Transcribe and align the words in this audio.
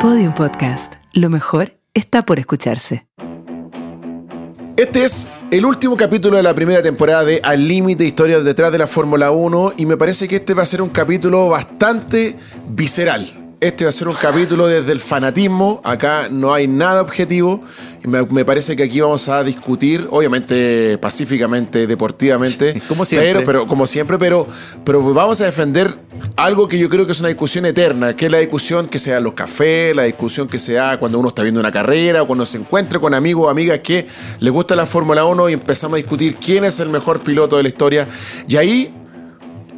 Podium 0.00 0.32
Podcast. 0.32 0.94
Lo 1.12 1.28
mejor 1.28 1.72
está 1.92 2.24
por 2.24 2.38
escucharse. 2.38 3.08
Este 4.76 5.02
es 5.02 5.28
el 5.50 5.64
último 5.64 5.96
capítulo 5.96 6.36
de 6.36 6.44
la 6.44 6.54
primera 6.54 6.80
temporada 6.84 7.24
de 7.24 7.40
Al 7.42 7.66
Límite 7.66 8.04
Historias 8.04 8.44
detrás 8.44 8.70
de 8.70 8.78
la 8.78 8.86
Fórmula 8.86 9.32
1 9.32 9.72
y 9.76 9.86
me 9.86 9.96
parece 9.96 10.28
que 10.28 10.36
este 10.36 10.54
va 10.54 10.62
a 10.62 10.66
ser 10.66 10.82
un 10.82 10.90
capítulo 10.90 11.48
bastante 11.48 12.36
visceral. 12.68 13.47
Este 13.60 13.84
va 13.84 13.88
a 13.88 13.92
ser 13.92 14.06
un 14.06 14.14
capítulo 14.14 14.68
desde 14.68 14.92
el 14.92 15.00
fanatismo. 15.00 15.80
Acá 15.82 16.28
no 16.30 16.54
hay 16.54 16.68
nada 16.68 17.02
objetivo. 17.02 17.60
Y 18.04 18.06
me, 18.06 18.22
me 18.26 18.44
parece 18.44 18.76
que 18.76 18.84
aquí 18.84 19.00
vamos 19.00 19.28
a 19.28 19.42
discutir, 19.42 20.06
obviamente 20.12 20.96
pacíficamente, 20.98 21.88
deportivamente. 21.88 22.80
Como 22.88 23.04
siempre. 23.04 23.32
Pero, 23.32 23.44
pero, 23.44 23.66
como 23.66 23.84
siempre, 23.88 24.16
pero, 24.16 24.46
pero 24.84 25.02
vamos 25.12 25.40
a 25.40 25.46
defender 25.46 25.92
algo 26.36 26.68
que 26.68 26.78
yo 26.78 26.88
creo 26.88 27.04
que 27.04 27.10
es 27.10 27.18
una 27.18 27.30
discusión 27.30 27.66
eterna, 27.66 28.12
que 28.12 28.26
es 28.26 28.30
la 28.30 28.38
discusión 28.38 28.86
que 28.86 29.00
sea 29.00 29.16
en 29.16 29.24
los 29.24 29.32
cafés, 29.32 29.96
la 29.96 30.04
discusión 30.04 30.46
que 30.46 30.60
sea 30.60 30.96
cuando 31.00 31.18
uno 31.18 31.30
está 31.30 31.42
viendo 31.42 31.58
una 31.58 31.72
carrera 31.72 32.22
o 32.22 32.28
cuando 32.28 32.46
se 32.46 32.58
encuentra 32.58 33.00
con 33.00 33.12
amigos 33.12 33.46
o 33.46 33.50
amigas 33.50 33.80
que 33.80 34.06
les 34.38 34.52
gusta 34.52 34.76
la 34.76 34.86
Fórmula 34.86 35.24
1 35.24 35.48
y 35.48 35.54
empezamos 35.54 35.94
a 35.94 35.96
discutir 35.96 36.36
quién 36.36 36.64
es 36.64 36.78
el 36.78 36.90
mejor 36.90 37.20
piloto 37.20 37.56
de 37.56 37.64
la 37.64 37.68
historia. 37.68 38.06
Y 38.46 38.56
ahí 38.56 38.94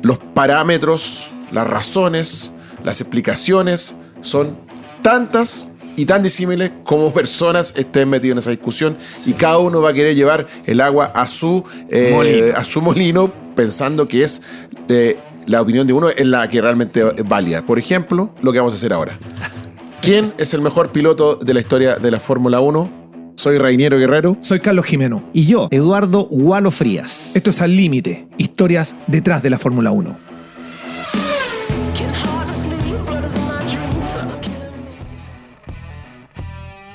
los 0.02 0.18
parámetros, 0.18 1.32
las 1.50 1.66
razones, 1.66 2.52
las 2.84 3.00
explicaciones 3.00 3.94
son 4.20 4.56
tantas 5.02 5.70
y 5.96 6.06
tan 6.06 6.22
disímiles 6.22 6.72
como 6.84 7.12
personas 7.12 7.74
estén 7.76 8.08
metidas 8.08 8.32
en 8.32 8.38
esa 8.38 8.50
discusión 8.50 8.96
y 9.26 9.32
cada 9.34 9.58
uno 9.58 9.80
va 9.80 9.90
a 9.90 9.92
querer 9.92 10.14
llevar 10.14 10.46
el 10.66 10.80
agua 10.80 11.06
a 11.06 11.26
su, 11.26 11.64
eh, 11.90 12.12
Molino. 12.14 12.56
a 12.56 12.64
su 12.64 12.80
molino 12.80 13.32
pensando 13.54 14.08
que 14.08 14.22
es 14.22 14.40
eh, 14.88 15.18
la 15.46 15.60
opinión 15.60 15.86
de 15.86 15.92
uno 15.92 16.08
es 16.08 16.26
la 16.26 16.48
que 16.48 16.60
realmente 16.60 17.02
es 17.16 17.28
válida. 17.28 17.66
Por 17.66 17.78
ejemplo, 17.78 18.34
lo 18.40 18.52
que 18.52 18.58
vamos 18.58 18.74
a 18.74 18.76
hacer 18.76 18.92
ahora. 18.92 19.18
¿Quién 20.00 20.32
es 20.38 20.54
el 20.54 20.62
mejor 20.62 20.92
piloto 20.92 21.36
de 21.36 21.52
la 21.52 21.60
historia 21.60 21.96
de 21.96 22.10
la 22.10 22.20
Fórmula 22.20 22.60
1? 22.60 23.00
Soy 23.34 23.58
Rainiero 23.58 23.98
Guerrero. 23.98 24.36
Soy 24.40 24.60
Carlos 24.60 24.86
Jimeno. 24.86 25.24
Y 25.32 25.46
yo, 25.46 25.68
Eduardo 25.70 26.26
Gualo 26.30 26.70
Frías. 26.70 27.34
Esto 27.36 27.50
es 27.50 27.60
Al 27.60 27.76
Límite, 27.76 28.26
historias 28.38 28.96
detrás 29.06 29.42
de 29.42 29.50
la 29.50 29.58
Fórmula 29.58 29.90
1. 29.90 30.29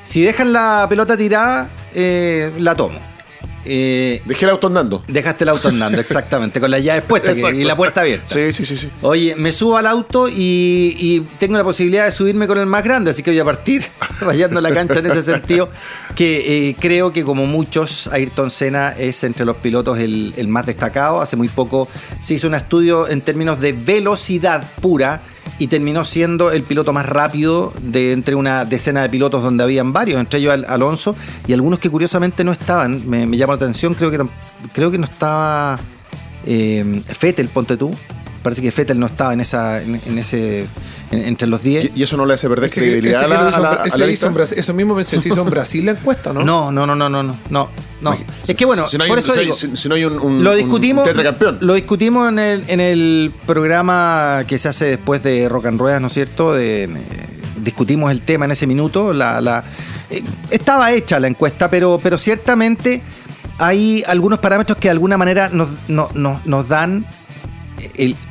Si 0.05 0.21
dejan 0.21 0.53
la 0.53 0.85
pelota 0.87 1.17
tirada, 1.17 1.69
eh, 1.93 2.51
la 2.59 2.75
tomo. 2.75 2.99
Eh, 3.67 4.21
Dejé 4.25 4.45
el 4.45 4.51
auto 4.51 4.67
andando. 4.67 5.03
dejaste 5.07 5.43
el 5.43 5.49
auto 5.49 5.69
andando, 5.69 5.99
exactamente, 5.99 6.59
con 6.59 6.69
las 6.69 6.83
llaves 6.83 7.01
puestas 7.01 7.35
que- 7.39 7.55
y 7.55 7.63
la 7.63 7.75
puerta 7.75 8.01
abierta. 8.01 8.27
Sí, 8.31 8.53
sí, 8.53 8.63
sí, 8.63 8.77
sí. 8.77 8.91
Oye, 9.01 9.35
me 9.35 9.51
subo 9.51 9.75
al 9.77 9.87
auto 9.87 10.27
y, 10.29 10.95
y 10.99 11.21
tengo 11.39 11.57
la 11.57 11.63
posibilidad 11.63 12.05
de 12.05 12.11
subirme 12.11 12.45
con 12.45 12.59
el 12.59 12.67
más 12.67 12.83
grande, 12.83 13.09
así 13.09 13.23
que 13.23 13.31
voy 13.31 13.39
a 13.39 13.43
partir 13.45 13.83
rayando 14.21 14.61
la 14.61 14.71
cancha 14.71 14.99
en 14.99 15.07
ese 15.07 15.23
sentido, 15.23 15.71
que 16.15 16.69
eh, 16.69 16.75
creo 16.79 17.11
que 17.11 17.23
como 17.23 17.47
muchos, 17.47 18.05
Ayrton 18.13 18.51
Senna 18.51 18.89
es 18.95 19.23
entre 19.23 19.47
los 19.47 19.57
pilotos 19.57 19.97
el, 19.97 20.35
el 20.37 20.47
más 20.47 20.67
destacado. 20.67 21.19
Hace 21.19 21.35
muy 21.35 21.47
poco 21.49 21.87
se 22.21 22.35
hizo 22.35 22.47
un 22.47 22.53
estudio 22.53 23.07
en 23.07 23.21
términos 23.21 23.59
de 23.59 23.73
velocidad 23.73 24.63
pura 24.79 25.23
y 25.59 25.67
terminó 25.67 26.03
siendo 26.03 26.51
el 26.51 26.63
piloto 26.63 26.91
más 26.93 27.05
rápido 27.05 27.73
de 27.81 28.11
entre 28.11 28.35
una 28.35 28.65
decena 28.65 29.01
de 29.03 29.09
pilotos 29.09 29.41
donde 29.41 29.63
habían 29.63 29.93
varios, 29.93 30.19
entre 30.19 30.39
ellos 30.39 30.53
Al- 30.53 30.65
Alonso 30.67 31.15
y 31.47 31.53
algunos 31.53 31.79
que 31.79 31.89
curiosamente 31.89 32.43
no 32.43 32.51
estaban. 32.51 33.09
Me, 33.09 33.25
llama 33.37 33.53
la 33.53 33.57
atención, 33.57 33.93
creo 33.93 34.11
que, 34.11 34.19
creo 34.73 34.91
que 34.91 34.97
no 34.97 35.05
estaba 35.05 35.79
eh, 36.45 37.01
Fettel, 37.07 37.47
ponte 37.49 37.77
tú. 37.77 37.91
Parece 38.45 38.61
que 38.61 38.71
Fettel 38.71 38.97
no 38.99 39.07
estaba 39.07 39.33
en 39.33 39.41
esa 39.41 39.81
en, 39.81 39.99
en 40.05 40.17
ese 40.19 40.67
en- 41.11 41.25
entre 41.25 41.47
los 41.47 41.61
10. 41.61 41.85
Y 41.95 41.99
y 41.99 42.03
eso 42.03 42.15
no 42.15 42.25
le 42.25 42.35
hace 42.35 42.47
perder 42.47 42.67
Ese 42.67 42.79
credibilidad 42.79 43.21
a 43.21 43.23
que 43.25 43.29
la, 43.29 43.35
hizo 43.35 43.43
a 43.43 43.57
en 43.57 43.63
la- 43.63 43.71
Bra- 43.71 43.81
a 43.83 43.87
ese 43.87 43.97
la 43.97 44.03
hizo 44.05 44.11
lista. 44.11 44.27
en 44.27 44.33
Brasil- 44.35 44.59
Eso 44.59 44.73
mismo 44.75 44.95
pensé, 44.95 45.19
se 45.19 45.29
hizo 45.29 45.41
en 45.41 45.49
Brasil 45.49 45.85
la 45.85 45.91
encuesta, 45.93 46.31
¿no? 46.31 46.43
No, 46.45 46.71
no, 46.71 46.85
no, 46.85 46.95
no, 46.95 47.09
no, 47.09 47.23
no, 47.23 47.37
no, 47.49 47.69
no. 48.01 48.15
Si- 48.43 48.51
Es 48.51 48.55
que 48.55 48.65
bueno, 48.65 48.87
si 48.87 48.97
no 48.99 49.03
hay 49.03 49.09
por 49.09 49.17
un- 49.17 49.23
eso 49.23 49.33
si- 49.33 49.39
digo, 49.39 49.53
si- 49.55 49.75
si 49.75 49.89
no 49.89 49.95
hay 49.95 50.05
un, 50.05 50.19
un- 50.19 50.43
lo 50.43 50.51
un 50.51 50.57
discutimos, 50.57 51.09
lo 51.59 51.73
discutimos 51.73 52.29
en 52.29 52.37
el, 52.39 52.63
en 52.67 52.79
el 52.79 53.33
programa 53.47 54.43
que 54.47 54.57
se 54.59 54.69
hace 54.69 54.85
después 54.85 55.23
de 55.23 55.49
Rock 55.49 55.65
and 55.65 55.79
Ruedas, 55.79 55.99
¿no 56.01 56.07
es 56.07 56.13
cierto? 56.13 56.53
De, 56.53 56.83
eh, 56.83 56.89
discutimos 57.63 58.11
el 58.11 58.21
tema 58.21 58.45
en 58.45 58.51
ese 58.51 58.67
minuto. 58.67 59.11
La, 59.11 59.41
la- 59.41 59.63
eh, 60.11 60.21
estaba 60.51 60.91
hecha 60.91 61.19
la 61.19 61.27
encuesta, 61.27 61.69
pero, 61.71 61.99
pero 62.03 62.19
ciertamente 62.19 63.01
hay 63.57 64.03
algunos 64.05 64.39
parámetros 64.39 64.77
que 64.77 64.87
de 64.89 64.91
alguna 64.91 65.17
manera 65.17 65.49
nos, 65.49 65.69
no- 65.87 66.09
no- 66.13 66.41
nos 66.45 66.67
dan 66.67 67.07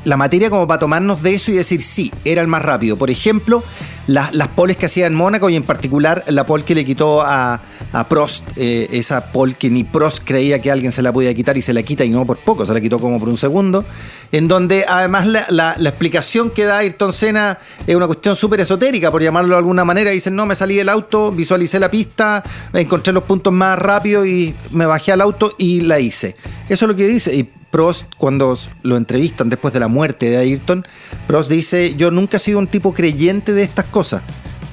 la 0.04 0.16
materia 0.16 0.50
como 0.50 0.66
para 0.66 0.78
tomarnos 0.78 1.22
de 1.22 1.34
eso 1.34 1.50
y 1.50 1.54
decir 1.54 1.82
sí, 1.82 2.12
era 2.24 2.40
el 2.42 2.48
más 2.48 2.62
rápido. 2.62 2.96
Por 2.96 3.10
ejemplo, 3.10 3.62
la- 4.06 4.30
las 4.32 4.48
poles 4.48 4.76
que 4.76 4.86
hacía 4.86 5.06
en 5.06 5.14
Mónaco 5.14 5.48
y 5.50 5.56
en 5.56 5.62
particular 5.62 6.24
la 6.28 6.44
pole 6.46 6.64
que 6.64 6.74
le 6.74 6.84
quitó 6.84 7.22
a, 7.22 7.60
a 7.92 8.08
Prost, 8.08 8.44
eh, 8.56 8.88
esa 8.92 9.32
pole 9.32 9.54
que 9.54 9.70
ni 9.70 9.84
Prost 9.84 10.22
creía 10.24 10.60
que 10.60 10.70
alguien 10.70 10.92
se 10.92 11.00
la 11.02 11.12
podía 11.12 11.32
quitar 11.34 11.56
y 11.56 11.62
se 11.62 11.72
la 11.72 11.82
quita 11.82 12.04
y 12.04 12.10
no 12.10 12.24
por 12.26 12.36
poco, 12.38 12.66
se 12.66 12.74
la 12.74 12.80
quitó 12.80 12.98
como 12.98 13.18
por 13.18 13.28
un 13.28 13.38
segundo, 13.38 13.84
en 14.32 14.48
donde 14.48 14.84
además 14.88 15.26
la, 15.26 15.46
la- 15.48 15.74
la 15.78 15.88
explicación 15.88 16.50
que 16.50 16.64
da 16.64 16.78
Ayrton 16.78 17.12
Senna 17.12 17.58
es 17.86 17.94
una 17.96 18.06
cuestión 18.06 18.36
súper 18.36 18.60
esotérica, 18.60 19.10
por 19.10 19.22
llamarlo 19.22 19.50
de 19.52 19.58
alguna 19.58 19.84
manera, 19.84 20.10
dicen, 20.10 20.36
no, 20.36 20.44
me 20.46 20.54
salí 20.54 20.74
del 20.76 20.88
auto, 20.88 21.32
visualicé 21.32 21.78
la 21.80 21.90
pista, 21.90 22.42
encontré 22.72 23.12
los 23.12 23.24
puntos 23.24 23.52
más 23.52 23.78
rápido 23.78 24.26
y 24.26 24.54
me 24.70 24.86
bajé 24.86 25.12
al 25.12 25.20
auto 25.22 25.54
y 25.58 25.80
la 25.82 25.98
hice. 26.00 26.36
Eso 26.68 26.84
es 26.84 26.88
lo 26.88 26.96
que 26.96 27.06
dice. 27.06 27.34
Y 27.34 27.50
Prost, 27.74 28.04
cuando 28.18 28.56
lo 28.82 28.96
entrevistan 28.96 29.48
después 29.48 29.74
de 29.74 29.80
la 29.80 29.88
muerte 29.88 30.30
de 30.30 30.36
Ayrton, 30.36 30.86
Prost 31.26 31.50
dice, 31.50 31.96
yo 31.96 32.12
nunca 32.12 32.36
he 32.36 32.40
sido 32.40 32.60
un 32.60 32.68
tipo 32.68 32.94
creyente 32.94 33.52
de 33.52 33.64
estas 33.64 33.86
cosas, 33.86 34.22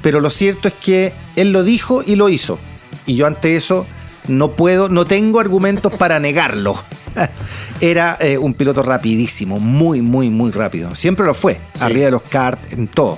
pero 0.03 0.19
lo 0.19 0.29
cierto 0.29 0.67
es 0.67 0.75
que 0.75 1.11
él 1.35 1.51
lo 1.51 1.63
dijo 1.63 2.03
y 2.05 2.15
lo 2.15 2.29
hizo. 2.29 2.59
Y 3.07 3.15
yo 3.15 3.25
ante 3.25 3.55
eso 3.55 3.87
no 4.27 4.51
puedo, 4.51 4.87
no 4.87 5.05
tengo 5.05 5.39
argumentos 5.39 5.91
para 5.93 6.19
negarlo. 6.19 6.75
Era 7.81 8.17
eh, 8.19 8.37
un 8.37 8.53
piloto 8.53 8.83
rapidísimo, 8.83 9.59
muy, 9.59 10.03
muy, 10.03 10.29
muy 10.29 10.51
rápido. 10.51 10.93
Siempre 10.93 11.25
lo 11.25 11.33
fue, 11.33 11.55
Sí. 11.73 11.83
arriba 11.83 12.05
de 12.05 12.11
los 12.11 12.21
karts, 12.21 12.71
en 12.73 12.87
todo. 12.87 13.17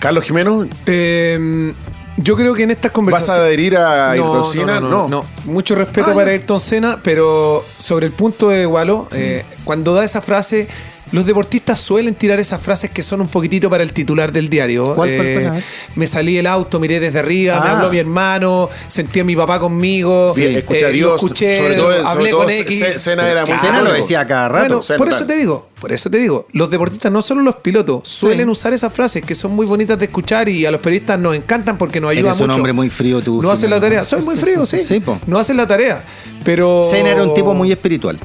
Carlos 0.00 0.24
Jimeno, 0.24 0.66
Eh, 0.86 1.72
yo 2.16 2.36
creo 2.36 2.52
que 2.54 2.64
en 2.64 2.70
estas 2.70 2.90
¿vas 2.90 2.94
conversaciones. 2.94 3.40
a 3.40 3.44
adherir 3.46 3.76
a 3.78 4.10
Ayrton 4.10 4.44
Senna? 4.44 4.80
no, 4.80 4.90
no, 4.90 5.08
no. 5.08 5.24
Mucho 5.46 5.74
respeto 5.74 6.10
Ah, 6.10 6.14
para. 6.14 6.32
Ayrton 6.32 6.60
Senna, 6.60 7.00
pero 7.02 7.64
sobre 7.90 8.06
el 8.06 8.12
punto 8.12 8.50
de 8.50 8.66
Walo, 8.66 9.08
eh, 9.10 9.44
cuando 9.64 9.94
da 9.94 10.04
esa 10.04 10.22
frase, 10.22 10.68
los 11.12 11.26
deportistas 11.26 11.78
suelen 11.80 12.14
tirar 12.14 12.38
esas 12.40 12.60
frases 12.60 12.90
que 12.90 13.02
son 13.02 13.20
un 13.20 13.28
poquitito 13.28 13.68
para 13.68 13.82
el 13.82 13.92
titular 13.92 14.32
del 14.32 14.48
diario. 14.48 14.94
¿Cuál, 14.94 15.08
Eh, 15.10 15.48
cuál? 15.48 15.64
Me 15.96 16.06
salí 16.06 16.34
del 16.36 16.46
auto, 16.46 16.78
miré 16.78 17.00
desde 17.00 17.18
arriba, 17.18 17.60
me 17.60 17.68
Ah. 17.68 17.72
habló 17.76 17.90
mi 17.90 17.98
hermano, 17.98 18.68
sentí 18.88 19.20
a 19.20 19.24
mi 19.24 19.34
papá 19.36 19.58
conmigo, 19.58 20.32
Sí, 20.34 20.44
escuché 20.44 20.84
a 20.86 20.88
eh, 20.90 20.92
Dios, 20.92 21.10
lo 21.10 21.16
escuché, 21.16 21.56
sobre 21.58 21.74
todo- 21.76 21.92
sobre 21.92 22.08
hablé 22.08 22.30
todo 22.30 22.40
con 22.44 22.50
X. 22.50 22.84
Senna 22.98 23.28
era 23.28 23.44
muy 23.46 23.54
Senna 23.56 23.82
lo 23.82 23.92
decía 23.92 24.26
cada 24.26 24.48
rato. 24.48 24.66
Bueno, 24.68 24.82
Senna, 24.82 24.98
por 24.98 25.08
eso 25.08 25.26
te 25.26 25.36
digo, 25.36 25.68
por 25.80 25.92
eso 25.92 26.10
te 26.10 26.18
digo, 26.18 26.46
los 26.52 26.70
deportistas, 26.70 27.10
no 27.10 27.22
solo 27.22 27.42
los 27.42 27.56
pilotos, 27.56 28.08
suelen 28.08 28.46
Sí. 28.46 28.52
usar 28.52 28.72
esas 28.72 28.92
frases 28.92 29.22
que 29.22 29.34
son 29.34 29.52
muy 29.52 29.66
bonitas 29.66 29.98
de 29.98 30.04
escuchar 30.04 30.48
y 30.48 30.64
a 30.66 30.70
los 30.70 30.80
periodistas 30.80 31.18
nos 31.18 31.34
encantan 31.34 31.76
porque 31.78 32.00
nos 32.00 32.10
ayudan 32.10 32.26
Eres 32.32 32.40
un 32.40 32.46
mucho. 32.48 32.56
hombre 32.56 32.72
muy 32.72 32.88
frío 32.90 33.20
tú, 33.20 33.42
No 33.42 33.50
hacen 33.50 33.70
la 33.70 33.80
tarea. 33.80 34.04
Soy 34.04 34.22
muy 34.22 34.36
frío, 34.36 34.64
sí. 34.66 34.82
Sí, 34.90 35.00
po. 35.00 35.18
No 35.26 35.38
hacen 35.38 35.56
la 35.56 35.66
tarea. 35.66 36.04
Pero. 36.44 36.86
Senna 36.90 37.10
era 37.10 37.22
un 37.22 37.34
tipo 37.34 37.52
muy 37.54 37.70
espiritual. 37.72 38.18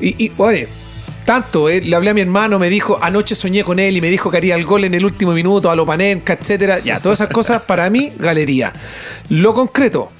Y, 0.00 0.26
y, 0.26 0.32
oye, 0.36 0.68
tanto, 1.28 1.68
eh, 1.68 1.82
le 1.82 1.94
hablé 1.94 2.08
a 2.08 2.14
mi 2.14 2.22
hermano, 2.22 2.58
me 2.58 2.70
dijo, 2.70 2.98
anoche 3.02 3.34
soñé 3.34 3.62
con 3.62 3.78
él 3.78 3.98
y 3.98 4.00
me 4.00 4.08
dijo 4.08 4.30
que 4.30 4.38
haría 4.38 4.54
el 4.54 4.64
gol 4.64 4.84
en 4.84 4.94
el 4.94 5.04
último 5.04 5.32
minuto, 5.32 5.70
a 5.70 5.76
lo 5.76 5.84
Panenka, 5.84 6.32
etcétera. 6.32 6.78
Ya, 6.78 7.00
todas 7.00 7.20
esas 7.20 7.30
cosas 7.30 7.60
para 7.60 7.90
mí, 7.90 8.14
galería. 8.18 8.72
Lo 9.28 9.52
concreto, 9.52 10.10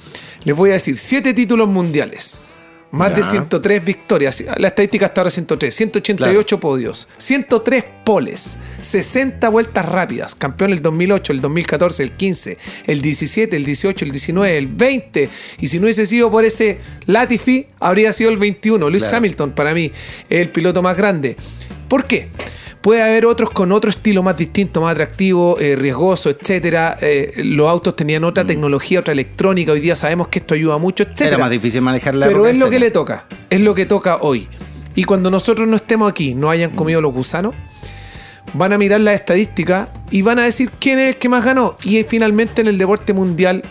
les 0.43 0.55
voy 0.55 0.69
a 0.69 0.73
decir, 0.73 0.95
siete 0.95 1.33
títulos 1.33 1.67
mundiales. 1.67 2.48
Más 2.91 3.15
de 3.15 3.21
Ya. 3.21 3.29
103 3.29 3.85
victorias. 3.85 4.43
La 4.57 4.69
estadística 4.69 5.05
hasta 5.05 5.21
ahora 5.21 5.29
103. 5.31 5.73
188 5.75 6.59
podios. 6.59 7.07
103 7.17 7.83
poles. 8.03 8.57
60 8.81 9.47
vueltas 9.49 9.85
rápidas. 9.87 10.33
Campeón 10.33 10.71
el 10.73 10.81
2008, 10.81 11.33
el 11.33 11.41
2014, 11.41 12.01
el 12.03 12.11
15, 12.13 12.57
el 12.87 13.01
17, 13.01 13.55
el 13.55 13.63
18, 13.65 14.05
el 14.05 14.11
19, 14.11 14.57
el 14.57 14.67
20. 14.67 15.29
Y 15.59 15.67
si 15.67 15.77
no 15.79 15.83
hubiese 15.85 16.07
sido 16.07 16.31
por 16.31 16.45
ese 16.45 16.79
Latifi, 17.05 17.67
habría 17.79 18.11
sido 18.11 18.31
el 18.31 18.37
21. 18.37 18.89
Lewis 18.89 19.03
Claro. 19.03 19.17
Hamilton, 19.17 19.51
para 19.51 19.73
mí, 19.75 19.91
es 20.29 20.41
el 20.41 20.49
piloto 20.49 20.81
más 20.81 20.97
grande. 20.97 21.35
¿Por 21.87 22.05
qué? 22.05 22.29
Puede 22.81 23.01
haber 23.01 23.25
otros 23.25 23.49
con 23.49 23.73
otro 23.73 23.89
estilo 23.89 24.23
más 24.23 24.37
distinto, 24.37 24.79
más 24.81 24.93
atractivo, 24.93 25.59
eh, 25.59 25.75
riesgoso, 25.75 26.29
etcétera. 26.29 26.97
Eh, 27.01 27.33
los 27.43 27.67
autos 27.67 27.93
tenían 27.95 28.23
otra 28.23 28.45
tecnología, 28.45 29.01
otra 29.01 29.11
electrónica. 29.11 29.73
Hoy 29.73 29.81
día 29.81 29.97
sabemos 29.97 30.29
que 30.29 30.39
esto 30.39 30.53
ayuda 30.53 30.77
mucho, 30.77 31.03
etcétera. 31.03 31.29
Era 31.31 31.37
más 31.39 31.51
difícil 31.51 31.81
manejar 31.81 32.15
la 32.15 32.27
Pero 32.27 32.47
es 32.47 32.57
lo 32.57 32.69
que 32.69 32.79
le 32.79 32.89
toca. 32.89 33.25
Es 33.49 33.59
lo 33.59 33.75
que 33.75 33.85
toca 33.85 34.19
hoy. 34.21 34.47
Y 34.95 35.03
cuando 35.03 35.29
nosotros 35.29 35.67
no 35.67 35.75
estemos 35.75 36.09
aquí, 36.09 36.35
no 36.35 36.49
hayan 36.49 36.71
comido 36.71 37.01
los 37.01 37.13
gusanos, 37.13 37.53
van 38.53 38.71
a 38.71 38.77
mirar 38.77 39.01
las 39.01 39.15
estadísticas 39.15 39.89
y 40.11 40.21
van 40.21 40.39
a 40.39 40.43
decir 40.43 40.71
quién 40.79 40.99
es 40.99 41.09
el 41.09 41.17
que 41.17 41.29
más 41.29 41.43
ganó. 41.45 41.77
Y 41.83 42.03
finalmente 42.03 42.61
en 42.61 42.67
el 42.67 42.77
deporte 42.77 43.13
mundial, 43.13 43.63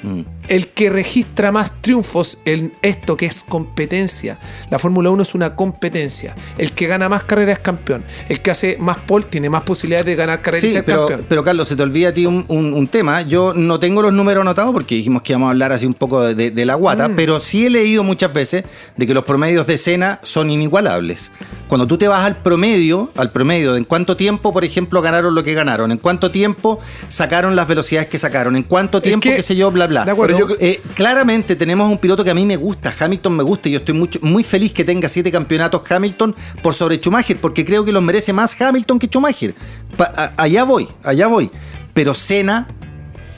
el 0.49 0.69
que 0.69 0.89
registra 0.89 1.53
más 1.53 1.73
triunfos 1.83 2.39
en 2.47 2.73
esto 2.81 3.17
que 3.17 3.27
es 3.27 3.45
competencia. 3.47 4.39
La 4.71 4.79
Fórmula 4.79 5.11
1 5.11 5.23
es 5.23 5.35
una 5.35 5.55
competencia. 5.55 6.35
El 6.57 6.73
que 6.73 6.87
gana 6.87 7.09
más 7.09 7.25
carreras 7.25 7.59
es 7.59 7.63
campeón. 7.63 8.05
El 8.31 8.41
que 8.41 8.51
hace 8.51 8.77
más 8.81 8.97
pole 8.99 9.27
tiene 9.29 9.51
más 9.51 9.63
posibilidades 9.63 10.07
de 10.07 10.15
ganar 10.17 10.41
carreras 10.41 10.65
y 10.65 10.69
Sí, 10.69 10.73
ser 10.75 10.85
pero, 10.85 11.01
campeón. 11.07 11.27
pero 11.29 11.45
Carlos, 11.45 11.69
se 11.69 11.77
te 11.77 11.83
olvida 11.83 12.09
a 12.09 12.13
ti 12.15 12.25
un, 12.25 12.45
un- 12.49 12.73
un 12.73 12.89
tema. 12.89 13.23
Yo 13.23 13.53
no 13.55 13.79
tengo 13.79 14.01
los 14.01 14.13
números 14.15 14.41
anotados 14.41 14.73
porque 14.73 14.95
dijimos 14.95 15.21
que 15.23 15.33
íbamos 15.33 15.49
a 15.49 15.51
hablar 15.51 15.73
así 15.73 15.85
un 15.87 15.95
poco 15.95 16.23
de, 16.23 16.51
de 16.51 16.65
la 16.65 16.77
Mm. 16.77 16.81
guata, 16.81 17.11
pero 17.15 17.41
sí 17.41 17.67
he 17.67 17.71
leído 17.71 18.03
muchas 18.05 18.33
veces 18.33 18.65
de 18.97 19.07
que 19.07 19.13
los 19.15 19.25
promedios 19.25 19.67
de 19.67 19.75
escena 19.75 20.19
son 20.23 20.51
inigualables. 20.51 21.31
Cuando 21.69 21.87
tú 21.87 21.99
te 21.99 22.09
vas 22.09 22.25
al 22.25 22.37
promedio, 22.37 23.11
al 23.17 23.31
promedio 23.33 23.73
de 23.73 23.79
en 23.79 23.85
cuánto 23.85 24.17
tiempo, 24.17 24.53
por 24.55 24.65
ejemplo, 24.65 25.03
ganaron 25.03 25.35
lo 25.35 25.45
que 25.45 25.53
ganaron, 25.53 25.93
en 25.93 25.99
cuánto 25.99 26.28
tiempo 26.31 26.81
sacaron 27.09 27.57
las 27.57 27.67
velocidades 27.69 28.09
que 28.09 28.19
sacaron, 28.19 28.57
en 28.57 28.63
cuánto 28.63 29.01
tiempo, 29.03 29.23
que- 29.23 29.37
qué 29.37 29.43
sé 29.43 29.57
yo, 29.57 29.71
bla, 29.71 29.87
bla. 29.87 30.05
De 30.05 30.11
acuerdo. 30.11 30.39
Yo- 30.39 30.57
eh, 30.61 30.81
claramente 30.95 31.57
tenemos 31.57 31.91
un 31.91 31.99
piloto 31.99 32.25
que 32.25 32.31
a 32.31 32.35
mí 32.35 32.45
me 32.47 32.57
gusta, 32.57 32.95
Hamilton 32.99 33.37
me 33.37 33.43
gusta, 33.43 33.69
y 33.69 33.73
yo 33.73 33.79
estoy 33.79 33.95
mucho, 33.95 34.19
muy 34.23 34.45
feliz 34.45 34.73
que 34.73 34.85
tenga 34.85 35.09
siete 35.09 35.31
campeonatos 35.33 35.83
Hamilton 35.91 36.35
por 36.63 36.75
sobre 36.75 36.97
Schumacher, 36.99 37.37
porque 37.39 37.65
creo 37.65 37.85
que 37.85 37.93
los 37.93 38.03
merece 38.03 38.33
más 38.33 38.61
Hamilton 38.61 38.99
que 38.99 39.07
Schumacher. 39.07 39.55
Pa- 39.97 40.13
a- 40.17 40.33
allá 40.43 40.65
voy, 40.65 40.89
allá 41.03 41.27
voy. 41.27 41.51
Pero 41.95 42.15
Senna, 42.15 42.69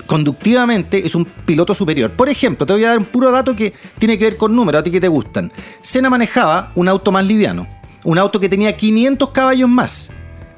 conductivamente, 0.06 1.06
es 1.06 1.14
un 1.14 1.24
piloto 1.24 1.74
superior. 1.74 2.10
Por 2.10 2.28
ejemplo, 2.28 2.66
te 2.66 2.72
voy 2.72 2.84
a 2.84 2.88
dar 2.90 2.98
un 2.98 3.04
puro 3.04 3.30
dato 3.30 3.54
que 3.54 3.72
tiene 3.98 4.18
que 4.18 4.24
ver 4.24 4.36
con 4.36 4.54
números, 4.54 4.80
a 4.80 4.82
ti 4.82 4.90
que 4.90 5.00
te 5.00 5.08
gustan. 5.08 5.52
Senna 5.80 6.10
manejaba 6.10 6.72
un 6.74 6.88
auto 6.88 7.12
más 7.12 7.24
liviano, 7.24 7.66
un 8.04 8.18
auto 8.18 8.40
que 8.40 8.48
tenía 8.48 8.76
500 8.76 9.30
caballos 9.30 9.68
más, 9.68 10.10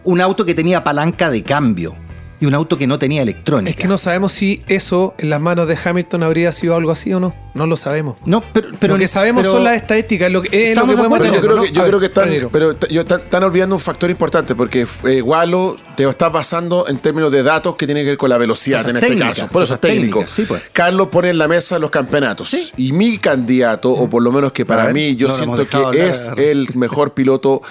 un 0.05 0.20
auto 0.20 0.44
que 0.44 0.55
tenía 0.55 0.82
palanca 0.82 1.31
de 1.31 1.43
cambio 1.43 1.94
y 2.42 2.46
un 2.46 2.54
auto 2.54 2.76
que 2.76 2.88
no 2.88 2.98
tenía 2.98 3.22
electrónica. 3.22 3.70
Es 3.70 3.76
que 3.76 3.86
no 3.86 3.98
sabemos 3.98 4.32
si 4.32 4.64
eso 4.66 5.14
en 5.18 5.30
las 5.30 5.40
manos 5.40 5.68
de 5.68 5.78
Hamilton 5.82 6.24
habría 6.24 6.50
sido 6.50 6.74
algo 6.74 6.90
así 6.90 7.12
o 7.14 7.20
no. 7.20 7.32
No 7.54 7.66
lo 7.68 7.76
sabemos. 7.76 8.16
No, 8.24 8.42
pero, 8.52 8.70
pero 8.80 8.94
lo 8.94 8.98
que 8.98 9.06
sabemos 9.06 9.42
pero- 9.42 9.54
son 9.54 9.62
las 9.62 9.76
estadísticas, 9.76 10.26
es 10.26 10.32
lo 10.32 10.42
que, 10.42 10.72
es 10.72 10.76
lo 10.76 10.82
que 10.86 10.90
de 10.90 10.96
podemos 10.96 11.18
yo 11.20 11.24
tener, 11.24 11.40
creo 11.40 11.54
¿no? 11.56 11.62
que, 11.62 11.68
yo 11.68 11.84
creo 11.84 12.00
ver, 12.00 12.00
que 12.00 12.06
están, 12.06 12.48
pero 12.50 12.76
yo- 12.88 13.02
están, 13.02 13.20
están 13.20 13.44
olvidando 13.44 13.76
un 13.76 13.80
factor 13.80 14.10
importante 14.10 14.56
porque 14.56 14.86
eh, 15.04 15.22
Walo 15.22 15.76
te 15.96 16.08
estás 16.08 16.32
basando 16.32 16.88
en 16.88 16.98
términos 16.98 17.30
de 17.30 17.44
datos 17.44 17.76
que 17.76 17.86
tienen 17.86 18.02
que 18.04 18.10
ver 18.10 18.18
con 18.18 18.28
la 18.30 18.38
velocidad 18.38 18.78
Cosas 18.78 18.90
en 18.90 18.96
este 18.96 19.08
técnicas, 19.10 19.34
caso. 19.38 19.48
Por 19.48 19.62
eso 19.62 19.74
es 19.74 19.80
técnico. 19.80 20.18
técnicas, 20.18 20.30
sí, 20.34 20.44
pues. 20.48 20.62
Carlos 20.72 21.08
pone 21.12 21.30
en 21.30 21.38
la 21.38 21.46
mesa 21.46 21.78
los 21.78 21.90
campeonatos. 21.90 22.48
Sí. 22.50 22.72
Y 22.76 22.90
mi 22.90 23.18
candidato, 23.18 23.92
o 23.92 24.10
por 24.10 24.20
lo 24.20 24.32
menos 24.32 24.50
que 24.52 24.66
para 24.66 24.86
ver, 24.86 24.94
mí, 24.94 25.14
yo 25.14 25.28
no 25.28 25.36
siento 25.36 25.64
que 25.68 25.76
hablar. 25.76 25.94
es 25.94 26.32
el 26.36 26.66
mejor 26.74 27.14
piloto 27.14 27.62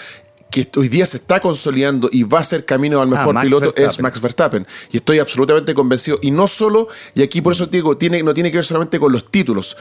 que 0.51 0.69
hoy 0.75 0.89
día 0.89 1.05
se 1.05 1.17
está 1.17 1.39
consolidando 1.39 2.09
y 2.11 2.23
va 2.23 2.39
a 2.39 2.43
ser 2.43 2.65
camino 2.65 3.01
al 3.01 3.07
mejor 3.07 3.29
Ah, 3.29 3.33
Max 3.33 3.45
piloto 3.45 3.73
es. 3.75 3.99
Max 3.99 4.21
Verstappen. 4.21 4.67
Y 4.91 4.97
estoy 4.97 5.19
absolutamente 5.19 5.73
convencido. 5.73 6.19
Y 6.21 6.29
no 6.31 6.47
solo, 6.47 6.89
y 7.15 7.23
aquí 7.23 7.41
por 7.41 7.53
eso 7.53 7.69
te 7.69 7.77
digo, 7.77 7.97
tiene, 7.97 8.21
no 8.21 8.33
tiene 8.33 8.51
que 8.51 8.57
ver 8.57 8.65
solamente 8.65 8.99
con 8.99 9.11
los 9.11 9.31
títulos. 9.31 9.77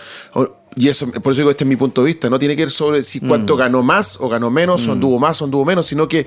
Y 0.77 0.89
eso, 0.89 1.11
por 1.11 1.33
eso 1.33 1.41
digo, 1.41 1.51
este 1.51 1.65
es 1.65 1.69
mi 1.69 1.77
punto 1.77 2.03
de 2.03 2.07
vista. 2.07 2.31
No 2.31 2.39
tiene 2.39 2.55
que 2.57 2.63
ver 2.63 2.71
sobre 2.71 3.03
si 3.03 3.21
cuánto 3.21 3.57
ganó 3.57 3.83
más 3.83 4.17
o 4.21 4.29
ganó 4.29 4.51
menos, 4.51 4.87
o 4.87 4.93
anduvo 4.93 5.19
más 5.19 5.43
o 5.43 5.45
anduvo 5.45 5.65
menos, 5.65 5.87
sino 5.87 6.07
que 6.09 6.27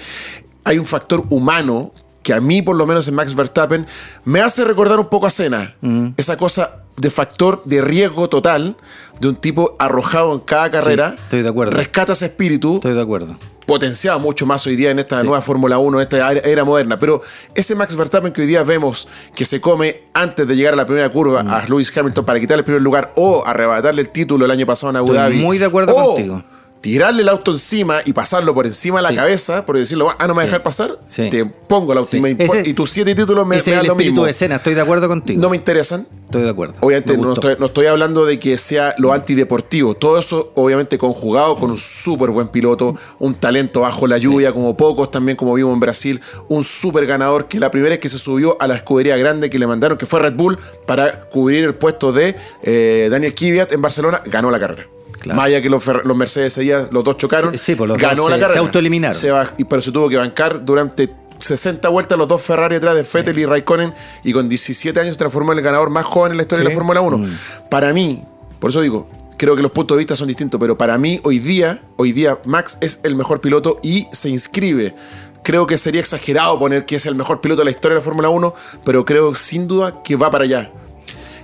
hay 0.66 0.78
un 0.78 0.86
factor 0.86 1.26
humano 1.30 1.94
que 2.22 2.34
a 2.34 2.40
mí, 2.42 2.62
por 2.62 2.76
lo 2.76 2.86
menos 2.86 3.08
en 3.08 3.16
Max 3.16 3.36
Verstappen, 3.36 3.86
me 4.26 4.42
hace 4.42 4.64
recordar 4.64 5.00
un 5.00 5.08
poco 5.10 5.28
a 5.28 5.30
Senna. 5.30 5.76
Esa 6.18 6.38
cosa 6.38 6.84
de 6.98 7.10
factor 7.10 7.64
de 7.66 7.82
riesgo 7.82 8.30
total 8.30 8.78
de 9.20 9.28
un 9.28 9.36
tipo 9.36 9.76
arrojado 9.80 10.34
en 10.34 10.40
cada 10.40 10.70
carrera. 10.70 11.16
estoy 11.24 11.42
de 11.42 11.50
acuerdo. 11.50 11.72
Rescata 11.76 12.14
ese 12.14 12.26
espíritu 12.26 12.76
Estoy 12.76 12.94
de 12.94 13.02
acuerdo. 13.02 13.38
Potenciado 13.66 14.20
mucho 14.20 14.46
más 14.46 14.66
hoy 14.68 14.76
día 14.76 14.92
en 14.92 15.00
esta 15.00 15.24
nueva 15.24 15.42
Fórmula 15.42 15.78
1, 15.78 15.98
en 16.00 16.04
esta 16.04 16.32
era, 16.32 16.64
moderna. 16.64 16.98
Pero 17.00 17.22
ese 17.56 17.76
Max 17.76 17.96
Verstappen 17.96 18.32
que 18.32 18.42
hoy 18.42 18.48
día 18.48 18.64
vemos 18.64 19.08
que 19.36 19.46
se 19.46 19.60
come 19.62 20.04
antes 20.14 20.48
de 20.48 20.56
llegar 20.56 20.74
a 20.74 20.78
la 20.78 20.86
primera 20.86 21.10
curva 21.10 21.44
Mm. 21.44 21.50
a 21.50 21.66
Lewis 21.68 21.96
Hamilton 21.96 22.26
para 22.26 22.40
quitarle 22.40 22.60
el 22.60 22.66
primer 22.66 22.82
lugar 22.82 23.14
o 23.16 23.44
arrebatarle 23.46 24.02
el 24.02 24.10
título 24.10 24.46
el 24.46 24.52
año 24.52 24.66
pasado 24.66 24.92
en 24.92 24.98
Abu 24.98 25.14
Estoy 25.14 25.18
Dhabi. 25.18 25.42
muy 25.42 25.58
de 25.58 25.66
acuerdo 25.66 25.96
o 25.96 26.16
contigo. 26.16 26.44
Tirarle 26.84 27.22
el 27.22 27.30
auto 27.30 27.52
encima 27.52 28.02
y 28.04 28.12
pasarlo 28.12 28.54
por 28.54 28.66
encima 28.66 28.98
de 29.00 29.04
la 29.04 29.10
Sí. 29.12 29.16
cabeza, 29.16 29.66
por 29.66 29.78
decirlo, 29.78 30.10
ah, 30.20 30.28
no 30.28 30.36
me 30.36 30.44
dejar 30.44 30.64
pasar, 30.64 31.00
Sí. 31.08 31.30
te 31.30 31.46
pongo 31.46 31.94
el 31.94 32.00
auto 32.00 32.12
Sí. 32.12 32.18
y, 32.18 32.20
me 32.20 32.32
impo- 32.36 32.44
Ese- 32.44 32.70
y 32.70 32.74
tus 32.74 32.90
siete 32.90 33.16
títulos 33.16 33.48
me, 33.48 33.56
Ese 33.56 33.70
me 33.70 33.76
es 33.76 33.78
dan 33.78 33.86
el 33.86 33.88
lo 33.88 33.96
mismo. 33.96 34.26
de 34.26 34.32
escena, 34.32 34.58
estoy 34.58 34.74
de 34.74 34.82
acuerdo 34.82 35.08
contigo. 35.08 35.42
No 35.42 35.50
me 35.50 35.56
interesan. 35.56 36.06
Estoy 36.26 36.42
de 36.44 36.50
acuerdo. 36.50 36.74
Obviamente 36.82 37.16
Me 37.16 37.24
no 37.24 37.34
estoy, 37.34 37.56
no 37.58 37.68
estoy 37.68 37.86
hablando 37.86 38.26
de 38.26 38.38
que 38.38 38.58
sea 38.58 38.96
lo 38.98 39.14
antideportivo. 39.14 39.94
Todo 39.96 40.20
eso, 40.20 40.52
obviamente, 40.56 40.98
conjugado 40.98 41.56
con 41.56 41.72
un 41.72 41.78
súper 41.78 42.32
buen 42.32 42.50
piloto, 42.50 42.98
un 43.20 43.34
talento 43.36 43.82
bajo 43.82 44.06
la 44.06 44.18
lluvia, 44.18 44.52
como 44.52 44.76
pocos 44.76 45.10
también, 45.10 45.38
como 45.38 45.54
vimos 45.54 45.74
en 45.74 45.80
Brasil, 45.80 46.20
un 46.50 46.66
súper 46.66 47.06
ganador 47.06 47.48
que 47.48 47.60
la 47.62 47.72
primera 47.72 47.92
vez 47.92 48.00
que 48.00 48.10
se 48.10 48.18
subió 48.18 48.58
a 48.62 48.68
la 48.68 48.76
escudería 48.76 49.16
grande 49.16 49.50
que 49.50 49.58
le 49.58 49.68
mandaron, 49.68 49.98
que 49.98 50.06
fue 50.06 50.20
Red 50.20 50.34
Bull, 50.34 50.58
para 50.86 51.22
cubrir 51.30 51.64
el 51.64 51.76
puesto 51.76 52.12
de 52.12 52.36
eh, 52.64 53.08
Daniel 53.10 53.34
Kvyat 53.34 53.72
en 53.72 53.82
Barcelona, 53.82 54.22
ganó 54.26 54.52
la 54.52 54.60
carrera. 54.60 54.88
Claro. 55.20 55.38
Más 55.38 55.46
allá 55.46 55.62
que 55.62 55.70
los, 55.70 55.86
los 56.04 56.18
Mercedes 56.18 56.52
ese 56.52 56.66
los 56.92 57.04
dos 57.04 57.18
chocaron, 57.18 57.52
Sí, 57.54 57.58
sí, 57.58 57.76
pues 57.76 57.88
los 57.88 57.98
ganó 57.98 58.24
dos 58.24 58.30
la 58.32 58.36
se- 58.38 58.42
carrera. 58.42 58.60
se 58.60 58.66
autoeliminaron. 58.66 59.16
Se 59.16 59.32
pero 59.70 59.82
se 59.82 59.92
tuvo 59.92 60.10
que 60.10 60.18
bancar 60.18 60.64
durante 60.64 61.14
60 61.40 61.90
vueltas 61.90 62.18
los 62.18 62.28
dos 62.28 62.42
Ferrari 62.42 62.76
atrás 62.76 62.96
de 62.96 63.04
Vettel 63.04 63.38
y 63.40 63.46
Raikkonen 63.46 63.94
y 64.24 64.32
con 64.32 64.48
17 64.48 65.00
años 65.00 65.14
se 65.14 65.20
transformó 65.20 65.52
en 65.52 65.58
el 65.60 65.64
ganador 65.64 65.90
más 65.90 66.06
joven 66.06 66.32
en 66.32 66.38
la 66.38 66.44
historia 66.44 66.64
de 66.64 66.70
la. 66.70 66.76
Fórmula 66.76 67.02
1. 67.02 67.18
Mm. 67.18 67.26
Para 67.70 67.92
mí, 67.94 68.24
por 68.60 68.70
eso 68.70 68.80
digo, 68.82 69.10
creo 69.38 69.56
que 69.56 69.62
los 69.62 69.72
puntos 69.72 69.96
de 69.98 70.00
vista 70.00 70.16
son 70.16 70.28
distintos, 70.28 70.60
pero 70.60 70.78
para 70.78 70.98
mí 70.98 71.20
hoy 71.24 71.40
día, 71.40 71.82
hoy 71.98 72.12
día 72.14 72.40
Max 72.46 72.78
es 72.82 73.00
el 73.04 73.16
mejor 73.16 73.42
piloto 73.42 73.80
y 73.84 74.06
se 74.12 74.30
inscribe. 74.30 74.96
Creo 75.44 75.68
que 75.68 75.78
sería 75.78 76.00
exagerado 76.00 76.58
poner 76.58 76.86
que 76.86 76.96
es 76.96 77.06
el 77.06 77.16
mejor 77.16 77.42
piloto 77.42 77.62
de 77.62 77.66
la 77.66 77.72
historia 77.72 77.96
de 77.96 78.00
la 78.00 78.06
Fórmula 78.06 78.30
1, 78.30 78.54
pero 78.86 79.04
creo 79.04 79.36
sin 79.36 79.68
duda 79.68 80.02
que 80.02 80.16
va 80.16 80.32
para 80.32 80.46
allá. 80.46 80.72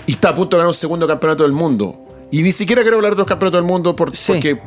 Y 0.06 0.14
está 0.14 0.30
a 0.30 0.36
punto 0.36 0.56
de 0.56 0.60
ganar 0.62 0.70
un 0.70 0.74
segundo 0.74 1.06
campeonato 1.06 1.44
del 1.44 1.52
mundo. 1.52 2.06
Y 2.32 2.42
ni 2.42 2.54
siquiera 2.54 2.84
quiero 2.84 2.96
hablar 2.98 3.14
de 3.14 3.18
los 3.18 3.28
campeonatos 3.28 3.60
del 3.60 3.68
mundo 3.68 3.96
por- 3.98 4.16
Sí. 4.16 4.32
porque 4.32 4.62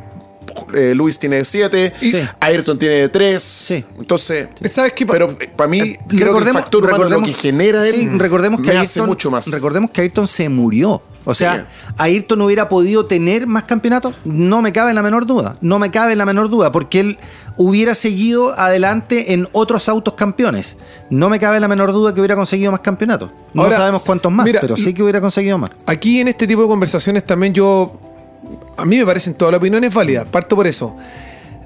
eh, 0.75 0.95
Luis 0.95 1.19
tiene 1.19 1.45
siete, 1.45 1.93
Sí. 2.01 2.15
Ayrton 2.41 2.79
tiene 2.79 3.09
tres. 3.09 3.43
Sí. 3.43 3.85
Entonces, 3.99 4.49
¿Sabes 4.71 4.93
qué? 4.95 5.07
pero 5.07 5.31
eh, 5.41 5.51
para 5.57 5.69
mí, 5.69 5.97
creo 6.09 6.37
que 6.39 6.45
el 6.45 6.53
factor 6.53 6.85
humano, 6.85 7.09
lo 7.09 7.23
que 7.23 7.33
genera 7.33 7.87
él, 7.87 7.95
sí, 7.95 8.09
recordemos 8.17 8.61
que 8.61 8.69
me 8.69 8.73
Ayrton, 8.73 8.87
hace 8.87 9.03
mucho 9.03 9.31
más. 9.31 9.51
Recordemos 9.51 9.91
que 9.91 10.01
Ayrton 10.03 10.27
se 10.29 10.49
murió. 10.49 11.03
O 11.25 11.35
sea, 11.35 11.69
Sí. 11.87 11.93
Ayrton 11.99 12.39
no 12.41 12.47
hubiera 12.47 12.69
podido 12.69 13.07
tener 13.07 13.47
más 13.47 13.63
campeonatos. 13.65 14.15
No 14.25 14.61
me 14.61 14.73
cabe 14.73 14.93
la 14.93 15.03
menor 15.03 15.25
duda. 15.25 15.53
No 15.61 15.79
me 15.79 15.91
cabe 15.93 16.17
la 16.17 16.27
menor 16.27 16.49
duda. 16.51 16.73
Porque 16.73 16.99
él 16.99 17.19
hubiera 17.57 17.95
seguido 17.95 18.59
adelante 18.59 19.33
en 19.33 19.49
otros 19.53 19.89
autos 19.89 20.15
campeones. 20.15 20.79
No 21.11 21.29
me 21.29 21.39
cabe 21.39 21.61
la 21.61 21.69
menor 21.69 21.93
duda 21.93 22.13
que 22.13 22.21
hubiera 22.21 22.35
conseguido 22.35 22.73
más 22.73 22.81
campeonatos. 22.81 23.31
No 23.55 23.63
Ahora, 23.63 23.77
sabemos 23.77 24.03
cuántos 24.03 24.33
más, 24.33 24.45
mira, 24.45 24.61
pero 24.61 24.77
sí 24.77 24.93
que 24.95 25.03
hubiera 25.05 25.21
conseguido 25.21 25.59
más. 25.59 25.71
Aquí 25.87 26.21
en 26.21 26.27
este 26.27 26.47
tipo 26.49 26.63
de 26.63 26.69
conversaciones 26.69 27.25
también 27.25 27.53
yo. 27.55 28.01
A 28.77 28.85
mí 28.85 28.99
me 28.99 29.07
parecen 29.07 29.35
todas 29.35 29.53
las 29.53 29.59
opiniones 29.59 29.93
válidas, 29.93 30.27
parto 30.27 30.57
por 30.57 30.67
eso. 30.67 30.97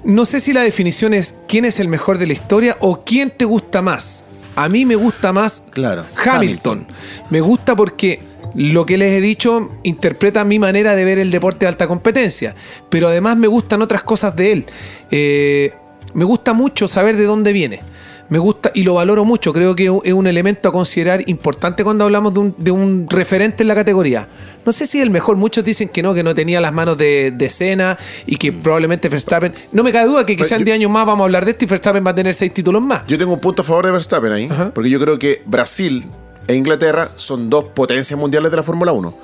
No 0.03 0.25
sé 0.25 0.39
si 0.39 0.53
la 0.53 0.61
definición 0.61 1.13
es 1.13 1.35
quién 1.47 1.65
es 1.65 1.79
el 1.79 1.87
mejor 1.87 2.17
de 2.17 2.27
la 2.27 2.33
historia 2.33 2.77
o 2.79 3.03
quién 3.03 3.31
te 3.31 3.45
gusta 3.45 3.81
más. 3.81 4.25
A 4.55 4.69
mí 4.69 4.85
me 4.85 4.95
gusta 4.95 5.33
más 5.33 5.63
Claro, 5.69 6.03
Hamilton. 6.25 6.87
Me 7.29 7.41
gusta 7.41 7.75
porque 7.75 8.21
lo 8.55 8.85
que 8.85 8.97
les 8.97 9.13
he 9.13 9.21
dicho 9.21 9.71
interpreta 9.83 10.43
mi 10.43 10.59
manera 10.59 10.95
de 10.95 11.05
ver 11.05 11.19
el 11.19 11.29
deporte 11.29 11.65
de 11.65 11.67
alta 11.67 11.87
competencia. 11.87 12.55
Pero 12.89 13.07
además 13.07 13.37
me 13.37 13.47
gustan 13.47 13.81
otras 13.81 14.03
cosas 14.03 14.35
de 14.35 14.51
él. 14.51 14.65
Eh, 15.11 15.73
me 16.13 16.25
gusta 16.25 16.53
mucho 16.53 16.87
saber 16.87 17.17
de 17.17 17.25
dónde 17.25 17.53
viene. 17.53 17.81
Me 18.29 18.39
gusta 18.39 18.71
y 18.73 18.83
lo 18.83 18.95
valoro 18.95 19.23
mucho. 19.23 19.53
Creo 19.53 19.73
que 19.75 19.85
es 20.03 20.13
un 20.13 20.27
elemento 20.27 20.67
a 20.67 20.71
considerar 20.73 21.23
importante 21.29 21.83
cuando 21.83 22.03
hablamos 22.03 22.33
de 22.33 22.39
un, 22.41 22.55
de 22.57 22.71
un 22.71 23.07
referente 23.09 23.63
en 23.63 23.69
la 23.69 23.75
categoría. 23.75 24.27
No 24.65 24.73
sé 24.73 24.85
si 24.85 24.97
es 24.97 25.03
el 25.03 25.09
mejor. 25.09 25.37
Muchos 25.37 25.63
dicen 25.63 25.87
que 25.87 26.01
no, 26.03 26.13
que 26.13 26.23
no 26.23 26.35
tenía 26.35 26.59
las 26.59 26.73
manos 26.73 26.97
de, 26.97 27.31
de 27.31 27.49
Senna 27.49 27.97
y 28.25 28.35
que 28.35 28.51
probablemente 28.51 29.07
Verstappen. 29.07 29.53
No 29.71 29.81
me 29.83 29.93
cabe 29.93 30.07
duda 30.09 30.25
que 30.25 30.35
quizás 30.35 30.51
en 30.53 30.59
yo- 30.59 30.65
10 30.65 30.75
años 30.75 30.91
más 30.91 31.05
vamos 31.05 31.21
a 31.21 31.25
hablar 31.25 31.45
de 31.45 31.51
esto 31.51 31.63
y 31.63 31.67
Verstappen 31.69 32.05
va 32.05 32.11
a 32.11 32.15
tener 32.15 32.33
seis 32.33 32.53
títulos 32.53 32.81
más. 32.81 33.03
Yo 33.07 33.17
tengo 33.17 33.33
un 33.33 33.39
punto 33.39 33.61
a 33.61 33.65
favor 33.65 33.85
de 33.85 33.91
Verstappen 33.93 34.31
ahí, 34.33 34.47
Ajá. 34.51 34.71
porque 34.73 34.89
yo 34.89 34.99
creo 34.99 35.17
que 35.17 35.41
Brasil 35.45 36.05
e 36.47 36.55
Inglaterra 36.55 37.09
son 37.15 37.49
dos 37.49 37.63
potencias 37.65 38.19
mundiales 38.19 38.51
de 38.51 38.57
la 38.57 38.63
Fórmula 38.63 38.91
1. 38.91 39.17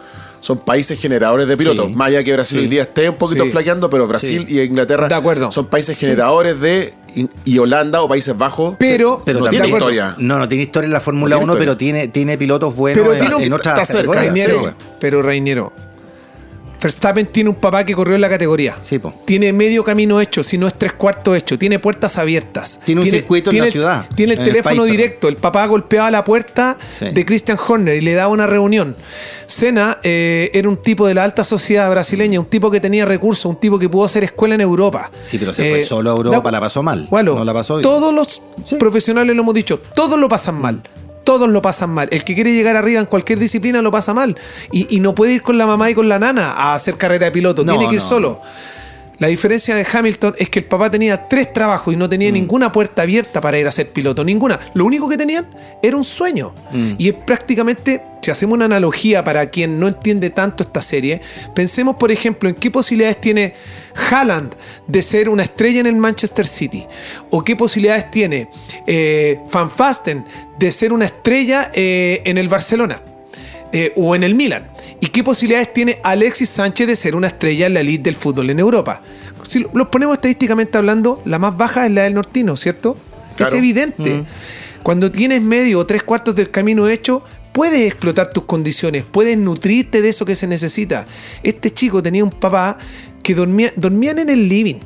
Son 0.44 0.58
países 0.60 1.00
generadores 1.00 1.48
de 1.48 1.56
pilotos. 1.56 1.88
Sí. 1.88 1.94
Más 1.96 2.10
allá 2.10 2.22
que 2.22 2.34
Brasil 2.34 2.58
Sí. 2.60 2.64
hoy 2.66 2.70
día 2.70 2.82
esté 2.82 3.08
un 3.08 3.16
poquito 3.16 3.46
Sí. 3.46 3.52
flaqueando, 3.52 3.90
pero 3.90 4.10
Brasil 4.10 4.46
y 4.50 4.60
Inglaterra 4.60 5.08
De 5.08 5.16
acuerdo. 5.16 5.54
son 5.54 5.68
países 5.68 5.98
generadores 5.98 6.60
de. 6.60 6.94
Y 7.46 7.60
Holanda 7.60 8.02
o 8.02 8.10
Países 8.10 8.36
Bajos. 8.38 8.76
Pero, 8.78 9.22
Pero 9.24 9.40
no 9.40 9.48
tiene 9.48 9.70
historia. 9.70 10.16
No, 10.18 10.40
no 10.40 10.50
tiene 10.50 10.64
historia 10.66 10.88
en 10.88 10.92
la 10.94 11.00
Fórmula 11.00 11.36
No 11.36 11.40
tiene 11.40 11.52
1, 11.54 11.60
pero 11.60 11.78
tiene, 11.78 12.08
tiene 12.10 12.38
pilotos 12.38 12.76
buenos 12.76 13.02
Pero 13.02 13.14
en, 13.14 13.20
tiene 13.20 13.36
un- 13.36 13.44
en 13.44 13.54
otras 13.54 13.80
está 13.80 14.00
cerca, 14.00 14.76
pero 15.00 15.22
Reiniero. 15.22 15.72
Verstappen 16.84 17.26
tiene 17.28 17.50
un 17.50 17.56
papá 17.56 17.86
que 17.86 17.96
corrió 17.96 18.16
en 18.16 18.22
la 18.22 18.30
categoría. 18.30 18.78
Sí, 18.82 19.00
po. 19.00 19.14
Tiene 19.26 19.54
medio 19.54 19.84
camino 19.84 20.20
hecho, 20.20 20.44
si 20.44 20.58
no 20.58 20.68
es 20.68 20.74
tres 20.78 20.94
cuartos 20.94 21.38
hecho. 21.38 21.58
Tiene 21.58 21.80
puertas 21.80 22.18
abiertas. 22.18 22.80
Tiene 22.84 23.02
un 23.02 23.08
circuito 23.10 23.52
en 23.52 23.60
la 23.60 23.68
ciudad, 23.72 24.06
Tiene 24.16 24.34
el 24.34 24.44
teléfono 24.44 24.82
país, 24.82 24.92
directo. 24.92 25.28
El 25.30 25.38
papá 25.38 25.66
golpeaba 25.66 26.12
la 26.12 26.24
puerta 26.24 26.78
Sí. 27.00 27.10
de 27.12 27.26
Christian 27.26 27.58
Horner 27.66 27.96
y 27.96 28.02
le 28.02 28.14
daba 28.14 28.32
una 28.34 28.48
reunión. 28.48 28.96
Senna 29.46 30.00
eh, 30.04 30.50
era 30.54 30.68
un 30.68 30.78
tipo 30.78 31.08
de 31.08 31.14
la 31.14 31.24
alta 31.24 31.44
sociedad 31.44 31.90
brasileña, 31.90 32.40
un 32.40 32.46
tipo 32.48 32.70
que 32.70 32.80
tenía 32.80 33.06
recursos, 33.06 33.46
un 33.46 33.56
tipo 33.60 33.80
que 33.80 33.88
pudo 33.90 34.06
hacer 34.06 34.24
escuela 34.24 34.56
en 34.56 34.62
Europa. 34.62 35.10
Sí, 35.22 35.38
pero 35.38 35.54
se 35.54 35.70
fue 35.70 35.82
solo 35.82 36.12
a 36.12 36.16
Europa, 36.16 36.52
la 36.52 36.60
pasó 36.60 36.84
mal. 36.84 37.08
Bueno, 37.10 37.36
No 37.36 37.46
la 37.46 37.54
pasó 37.54 37.76
bien. 37.78 37.84
todos 37.84 38.14
los 38.14 38.42
Sí. 38.66 38.76
profesionales 38.76 39.36
lo 39.36 39.42
hemos 39.42 39.54
dicho, 39.54 39.80
todos 39.96 40.20
lo 40.20 40.28
pasan 40.28 40.56
mal. 40.60 40.82
Todos 41.24 41.50
lo 41.50 41.62
pasan 41.62 41.90
mal. 41.90 42.08
El 42.12 42.24
que 42.24 42.36
quiere 42.36 42.54
llegar 42.54 42.76
arriba 42.76 43.00
en 43.00 43.06
cualquier 43.06 43.40
disciplina 43.40 43.82
lo 43.82 43.92
pasa 43.92 44.14
mal. 44.14 44.38
Y, 44.72 44.96
y 44.96 45.00
no 45.00 45.16
puede 45.16 45.34
ir 45.34 45.42
con 45.42 45.58
la 45.58 45.66
mamá 45.66 45.90
y 45.90 45.96
con 45.96 46.10
la 46.10 46.20
nana 46.20 46.52
a 46.52 46.74
hacer 46.74 46.98
carrera 46.98 47.26
de 47.26 47.32
piloto. 47.32 47.64
No, 47.64 47.74
Tiene 47.74 47.88
que 47.90 47.96
ir 47.96 48.02
no, 48.02 48.08
solo. 48.08 48.42
La 49.20 49.28
diferencia 49.28 49.76
de 49.76 49.86
Hamilton 49.92 50.36
es 50.38 50.50
que 50.50 50.60
el 50.60 50.66
papá 50.66 50.90
tenía 50.90 51.28
tres 51.28 51.54
trabajos 51.54 51.94
y 51.94 51.98
no 51.98 52.10
tenía 52.10 52.32
ninguna 52.32 52.72
puerta 52.72 53.04
abierta 53.04 53.40
para 53.42 53.60
ir 53.60 53.68
a 53.68 53.72
ser 53.72 53.92
piloto, 53.92 54.24
ninguna. 54.24 54.60
Lo 54.74 54.86
único 54.86 55.08
que 55.08 55.18
tenían 55.18 55.48
era 55.82 55.96
un 55.96 56.04
sueño. 56.04 56.54
Y 56.98 57.10
es 57.10 57.14
prácticamente, 57.14 58.02
si 58.22 58.32
hacemos 58.32 58.56
una 58.56 58.66
analogía 58.66 59.24
para 59.24 59.50
quien 59.50 59.80
no 59.80 59.88
entiende 59.88 60.30
tanto 60.30 60.64
esta 60.64 60.82
serie, 60.82 61.22
pensemos 61.54 61.96
por 61.96 62.12
ejemplo 62.12 62.50
en 62.50 62.56
qué 62.56 62.72
posibilidades 62.72 63.22
tiene 63.22 63.54
Haaland 64.10 64.56
de 64.88 65.02
ser 65.02 65.30
una 65.30 65.44
estrella 65.44 65.80
en 65.80 65.88
el 65.88 65.96
Manchester 65.96 66.48
City, 66.48 66.86
o 67.30 67.44
qué 67.44 67.56
posibilidades 67.56 68.10
tiene 68.10 68.50
eh, 68.88 69.40
Van 69.52 69.70
Fasten 69.70 70.26
de 70.58 70.72
ser 70.72 70.92
una 70.92 71.06
estrella 71.06 71.72
eh, 71.74 72.22
en 72.26 72.38
el 72.38 72.48
Barcelona 72.48 73.02
eh, 73.74 73.92
o 73.98 74.16
en 74.16 74.24
el 74.24 74.36
Milan. 74.36 74.70
¿Y 75.02 75.08
qué 75.08 75.24
posibilidades 75.24 75.74
tiene 75.74 75.98
Alexis 76.04 76.48
Sánchez 76.50 76.88
de 76.88 76.96
ser 76.96 77.16
una 77.16 77.28
estrella 77.28 77.66
en 77.66 77.74
la 77.74 77.82
elite 77.82 78.04
del 78.04 78.16
fútbol 78.16 78.50
en 78.50 78.60
Europa? 78.60 79.02
Si 79.46 79.60
lo- 79.60 79.70
los 79.74 79.88
ponemos 79.90 80.16
estadísticamente 80.16 80.78
hablando, 80.78 81.22
la 81.26 81.40
más 81.40 81.58
baja 81.58 81.86
es 81.86 81.92
la 81.92 82.04
del 82.04 82.14
Nortino, 82.14 82.56
¿cierto? 82.56 82.96
Claro. 83.36 83.52
Es 83.52 83.58
evidente. 83.58 84.24
Cuando 84.84 85.12
tienes 85.12 85.42
medio 85.42 85.80
o 85.80 85.86
tres 85.86 86.04
cuartos 86.04 86.36
del 86.36 86.50
camino 86.50 86.88
hecho, 86.88 87.24
puedes 87.52 87.86
explotar 87.88 88.32
tus 88.32 88.44
condiciones, 88.46 89.04
puedes 89.10 89.38
nutrirte 89.38 90.02
de 90.02 90.10
eso 90.10 90.26
que 90.26 90.36
se 90.36 90.48
necesita. 90.48 91.06
Este 91.44 91.72
chico 91.72 92.02
tenía 92.04 92.24
un 92.24 92.32
papá 92.32 92.78
que 93.22 93.34
dormía, 93.36 93.72
dormían 93.76 94.20
en 94.20 94.30
el 94.30 94.48
living. 94.50 94.80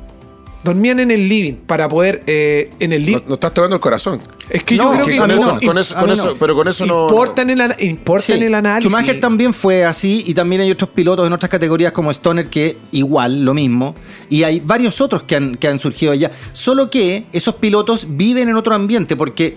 Dormían 0.64 0.98
en 1.00 1.10
el 1.10 1.28
living 1.28 1.54
para 1.54 1.88
poder. 1.88 2.22
eh, 2.26 2.70
en 2.80 2.92
el 2.92 3.04
living. 3.06 3.18
No, 3.22 3.28
no 3.28 3.34
estás 3.34 3.54
tocando 3.54 3.76
el 3.76 3.80
corazón. 3.80 4.20
es 4.50 4.64
que 4.64 4.76
No, 4.76 4.84
yo 4.84 4.90
creo 4.92 5.06
que 5.06 5.12
que. 5.12 5.18
con, 5.18 5.28
no. 5.28 5.60
con 5.60 5.78
eso, 5.78 5.96
A 5.96 6.00
con 6.00 6.10
eso- 6.10 6.24
no. 6.30 6.36
pero 6.36 6.54
con 6.56 6.66
eso 6.68 6.84
no. 6.86 7.02
importa, 7.08 7.42
en 7.42 7.50
el, 7.50 7.74
importa 7.80 8.26
Sí. 8.26 8.32
en 8.32 8.42
el 8.42 8.54
análisis. 8.54 8.90
Schumacher 8.90 9.20
también 9.20 9.52
fue 9.54 9.84
así 9.84 10.24
y 10.26 10.34
también 10.34 10.62
hay 10.62 10.70
otros 10.70 10.90
pilotos 10.90 11.26
en 11.26 11.32
otras 11.32 11.50
categorías 11.50 11.92
como 11.92 12.10
Stoner 12.10 12.48
que 12.48 12.76
igual, 12.92 13.44
lo 13.44 13.54
mismo. 13.54 13.94
Y 14.30 14.42
hay 14.42 14.60
varios 14.60 15.00
otros 15.00 15.22
que 15.22 15.36
han, 15.36 15.54
que 15.56 15.68
han 15.68 15.78
surgido 15.78 16.12
allá. 16.12 16.30
Solo 16.52 16.90
que 16.90 17.26
esos 17.32 17.54
pilotos 17.56 18.06
viven 18.10 18.48
en 18.48 18.56
otro 18.56 18.74
ambiente 18.74 19.16
porque 19.16 19.56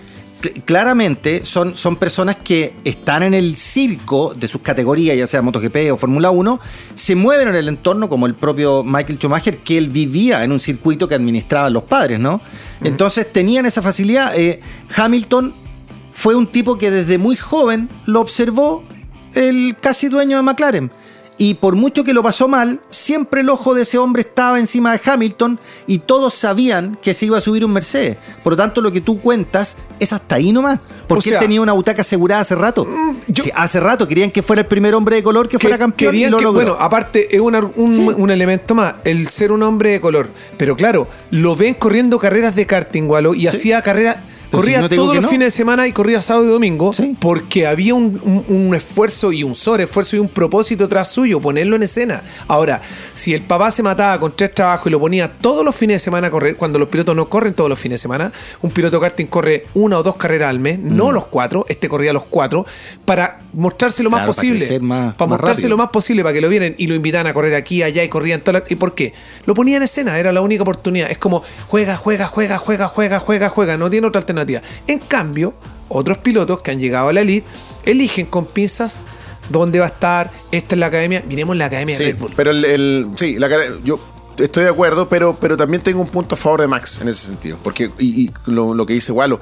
claramente 0.64 1.44
son, 1.44 1.74
son 1.76 1.96
personas 1.96 2.36
que 2.36 2.74
están 2.84 3.22
en 3.22 3.34
el 3.34 3.56
circo 3.56 4.34
de 4.34 4.48
sus 4.48 4.60
categorías, 4.60 5.16
ya 5.16 5.26
sea 5.26 5.42
MotoGP 5.42 5.92
o 5.92 5.96
Fórmula 5.96 6.30
1, 6.30 6.60
se 6.94 7.14
mueven 7.14 7.48
en 7.48 7.56
el 7.56 7.68
entorno 7.68 8.08
como 8.08 8.26
el 8.26 8.34
propio 8.34 8.84
Michael 8.84 9.18
Schumacher, 9.18 9.58
que 9.58 9.78
él 9.78 9.90
vivía 9.90 10.44
en 10.44 10.52
un 10.52 10.60
circuito 10.60 11.08
que 11.08 11.14
administraban 11.14 11.72
los 11.72 11.84
padres, 11.84 12.18
¿no? 12.18 12.40
Entonces 12.82 13.32
tenían 13.32 13.66
esa 13.66 13.82
facilidad. 13.82 14.36
Eh, 14.36 14.60
Hamilton 14.94 15.54
fue 16.12 16.34
un 16.34 16.46
tipo 16.46 16.76
que 16.78 16.90
desde 16.90 17.18
muy 17.18 17.36
joven 17.36 17.88
lo 18.06 18.20
observó 18.20 18.84
el 19.34 19.76
casi 19.80 20.08
dueño 20.08 20.36
de 20.36 20.42
McLaren. 20.42 20.92
Y 21.44 21.54
por 21.54 21.74
mucho 21.74 22.04
que 22.04 22.12
lo 22.12 22.22
pasó 22.22 22.46
mal, 22.46 22.80
siempre 22.90 23.40
el 23.40 23.48
ojo 23.48 23.74
de 23.74 23.82
ese 23.82 23.98
hombre 23.98 24.20
estaba 24.22 24.60
encima 24.60 24.92
de 24.96 25.00
Hamilton 25.04 25.58
y 25.88 25.98
todos 25.98 26.34
sabían 26.34 26.96
que 27.02 27.14
se 27.14 27.26
iba 27.26 27.36
a 27.38 27.40
subir 27.40 27.64
un 27.64 27.72
Mercedes. 27.72 28.16
Por 28.44 28.52
lo 28.52 28.56
tanto, 28.56 28.80
lo 28.80 28.92
que 28.92 29.00
tú 29.00 29.20
cuentas 29.20 29.76
es 29.98 30.12
hasta 30.12 30.36
ahí 30.36 30.52
nomás. 30.52 30.78
Porque 31.08 31.30
sea, 31.30 31.38
él 31.38 31.44
tenía 31.44 31.60
una 31.60 31.72
butaca 31.72 32.02
asegurada 32.02 32.42
hace 32.42 32.54
rato. 32.54 32.86
yo- 33.26 33.42
Sí, 33.42 33.50
hace 33.56 33.80
rato 33.80 34.06
querían 34.06 34.30
que 34.30 34.40
fuera 34.40 34.62
el 34.62 34.68
primer 34.68 34.94
hombre 34.94 35.16
de 35.16 35.24
color 35.24 35.48
que, 35.48 35.58
fuera 35.58 35.76
campeón 35.78 36.14
y 36.14 36.26
lo 36.26 36.36
que- 36.38 36.44
logró. 36.44 36.62
bueno, 36.62 36.76
aparte 36.78 37.34
es 37.34 37.40
una- 37.40 37.58
un, 37.74 37.96
Sí. 37.96 38.08
un 38.16 38.30
elemento 38.30 38.76
más, 38.76 38.94
el 39.02 39.26
ser 39.26 39.50
un 39.50 39.64
hombre 39.64 39.90
de 39.90 40.00
color. 40.00 40.28
Pero 40.56 40.76
claro, 40.76 41.08
lo 41.32 41.56
ven 41.56 41.74
corriendo 41.74 42.20
carreras 42.20 42.54
de 42.54 42.66
karting, 42.66 43.08
Walo, 43.08 43.34
y 43.34 43.48
hacía 43.48 43.82
carreras. 43.82 44.18
Corría 44.58 44.76
si 44.78 44.82
no 44.82 44.88
todos 44.88 45.14
los 45.14 45.24
no. 45.24 45.28
fines 45.28 45.46
de 45.46 45.50
semana 45.50 45.86
y 45.86 45.92
corría 45.92 46.20
sábado 46.20 46.44
y 46.46 46.48
domingo 46.48 46.92
Sí. 46.92 47.16
porque 47.20 47.66
había 47.66 47.94
un, 47.94 48.20
un- 48.22 48.44
un 48.48 48.74
esfuerzo 48.74 49.32
y 49.32 49.42
un 49.42 49.54
sobreesfuerzo 49.54 50.16
y 50.16 50.18
un 50.18 50.28
propósito 50.28 50.88
tras 50.88 51.08
suyo, 51.08 51.40
ponerlo 51.40 51.76
en 51.76 51.82
escena. 51.82 52.22
Ahora, 52.48 52.80
si 53.14 53.34
el 53.34 53.42
papá 53.42 53.70
se 53.70 53.82
mataba 53.82 54.18
con 54.20 54.34
tres 54.36 54.54
trabajos 54.54 54.86
y 54.86 54.90
lo 54.90 55.00
ponía 55.00 55.30
todos 55.32 55.64
los 55.64 55.74
fines 55.74 55.96
de 55.96 55.98
semana 56.00 56.26
a 56.28 56.30
correr, 56.30 56.56
cuando 56.56 56.78
los 56.78 56.88
pilotos 56.88 57.16
no 57.16 57.28
corren 57.28 57.54
todos 57.54 57.70
los 57.70 57.78
fines 57.78 57.98
de 58.00 58.02
semana, 58.02 58.32
un 58.60 58.70
piloto 58.70 59.00
karting 59.00 59.26
corre 59.26 59.66
una 59.74 59.98
o 59.98 60.02
dos 60.02 60.16
carreras 60.16 60.50
al 60.50 60.58
mes, 60.58 60.78
no 60.78 61.08
Mm. 61.08 61.14
los 61.14 61.26
cuatro, 61.26 61.64
este 61.68 61.88
corría 61.88 62.12
los 62.12 62.24
cuatro, 62.24 62.66
para 63.04 63.40
mostrarse 63.54 64.02
lo 64.02 64.10
más 64.10 64.20
Claro, 64.20 64.32
para 64.32 64.36
posible. 64.36 64.58
crecer 64.60 64.82
más- 64.82 65.14
para 65.14 65.28
más 65.28 65.38
mostrarse 65.38 65.62
rápido. 65.62 65.68
lo 65.70 65.76
más 65.78 65.88
posible 65.90 66.22
para 66.22 66.32
que 66.34 66.40
lo 66.40 66.48
vieran 66.48 66.74
y 66.78 66.86
lo 66.86 66.94
invitaran 66.94 67.26
a 67.26 67.34
correr 67.34 67.54
aquí, 67.54 67.82
allá 67.82 68.02
y 68.04 68.08
corrían 68.08 68.40
todas 68.40 68.62
las- 68.62 68.70
¿Y 68.70 68.76
por 68.76 68.94
qué? 68.94 69.12
Lo 69.46 69.54
ponía 69.54 69.76
en 69.76 69.82
escena, 69.82 70.18
era 70.18 70.32
la 70.32 70.40
única 70.40 70.62
oportunidad. 70.62 71.10
Es 71.10 71.18
como 71.18 71.42
juega, 71.68 71.96
juega, 71.96 72.26
juega, 72.26 72.58
juega, 72.58 72.88
juega, 72.88 73.18
juega, 73.18 73.48
juega. 73.48 73.76
No 73.76 73.90
tiene 73.90 74.06
otra 74.06 74.20
alternativa. 74.20 74.41
En 74.86 74.98
cambio, 74.98 75.54
otros 75.88 76.18
pilotos 76.18 76.62
que 76.62 76.70
han 76.70 76.80
llegado 76.80 77.08
a 77.08 77.12
la 77.12 77.20
elite 77.20 77.46
eligen 77.84 78.26
con 78.26 78.46
pinzas 78.46 79.00
dónde 79.48 79.78
va 79.80 79.86
a 79.86 79.88
estar. 79.88 80.30
Esta 80.50 80.74
es 80.74 80.78
la 80.78 80.86
academia. 80.86 81.22
Miremos 81.26 81.56
la 81.56 81.66
academia 81.66 81.96
de 81.98 82.04
Sí, 82.04 82.12
Red 82.12 82.18
Bull. 82.20 82.32
pero 82.36 82.50
el, 82.50 82.64
el- 82.64 83.06
sí, 83.16 83.38
la 83.38 83.48
yo 83.84 84.00
estoy 84.38 84.64
de 84.64 84.70
acuerdo, 84.70 85.08
pero, 85.08 85.38
pero 85.38 85.56
también 85.56 85.82
tengo 85.82 86.00
un 86.00 86.08
punto 86.08 86.34
a 86.34 86.38
favor 86.38 86.60
de 86.62 86.68
Max 86.68 86.98
en 87.02 87.08
ese 87.08 87.26
sentido. 87.26 87.58
Porque, 87.62 87.90
y, 87.98 88.24
y 88.24 88.30
lo, 88.46 88.72
lo 88.74 88.86
que 88.86 88.94
dice 88.94 89.12
Walo, 89.12 89.40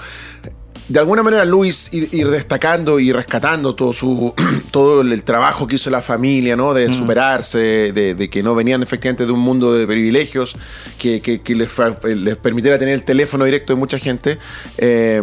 de 0.91 0.99
alguna 0.99 1.23
manera 1.23 1.45
Luis 1.45 1.89
ir, 1.93 2.09
ir 2.13 2.29
destacando 2.31 2.99
y 2.99 3.13
rescatando 3.13 3.75
todo 3.77 3.93
su 3.93 4.35
todo 4.73 5.03
el 5.03 5.23
trabajo 5.25 5.67
que 5.67 5.77
hizo 5.77 5.89
la 5.91 6.03
familia, 6.03 6.57
¿no? 6.57 6.75
De 6.75 6.93
superarse, 6.93 7.59
de, 7.93 8.15
de 8.15 8.29
que 8.29 8.43
no 8.43 8.55
venían 8.57 8.83
efectivamente 8.83 9.25
de 9.25 9.33
un 9.33 9.39
mundo 9.41 9.73
de 9.73 9.87
privilegios, 9.87 10.57
que, 10.99 11.21
que- 11.23 11.41
que 11.43 11.55
les, 11.55 11.71
les 12.17 12.37
permitiera 12.37 12.77
tener 12.79 12.95
el 12.95 13.05
teléfono 13.05 13.45
directo 13.45 13.73
de 13.73 13.79
mucha 13.79 13.99
gente. 13.99 14.39
Eh, 14.79 15.23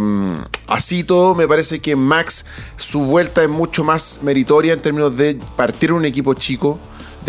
así 0.68 1.04
todo, 1.04 1.36
me 1.36 1.48
parece 1.48 1.80
que 1.80 1.96
Max, 1.96 2.46
su 2.78 3.02
vuelta 3.02 3.44
es 3.44 3.50
mucho 3.50 3.84
más 3.84 4.20
meritoria 4.24 4.74
en 4.74 4.82
términos 4.82 5.18
de 5.18 5.38
partir 5.58 5.92
un 5.92 6.06
equipo 6.06 6.34
chico 6.34 6.80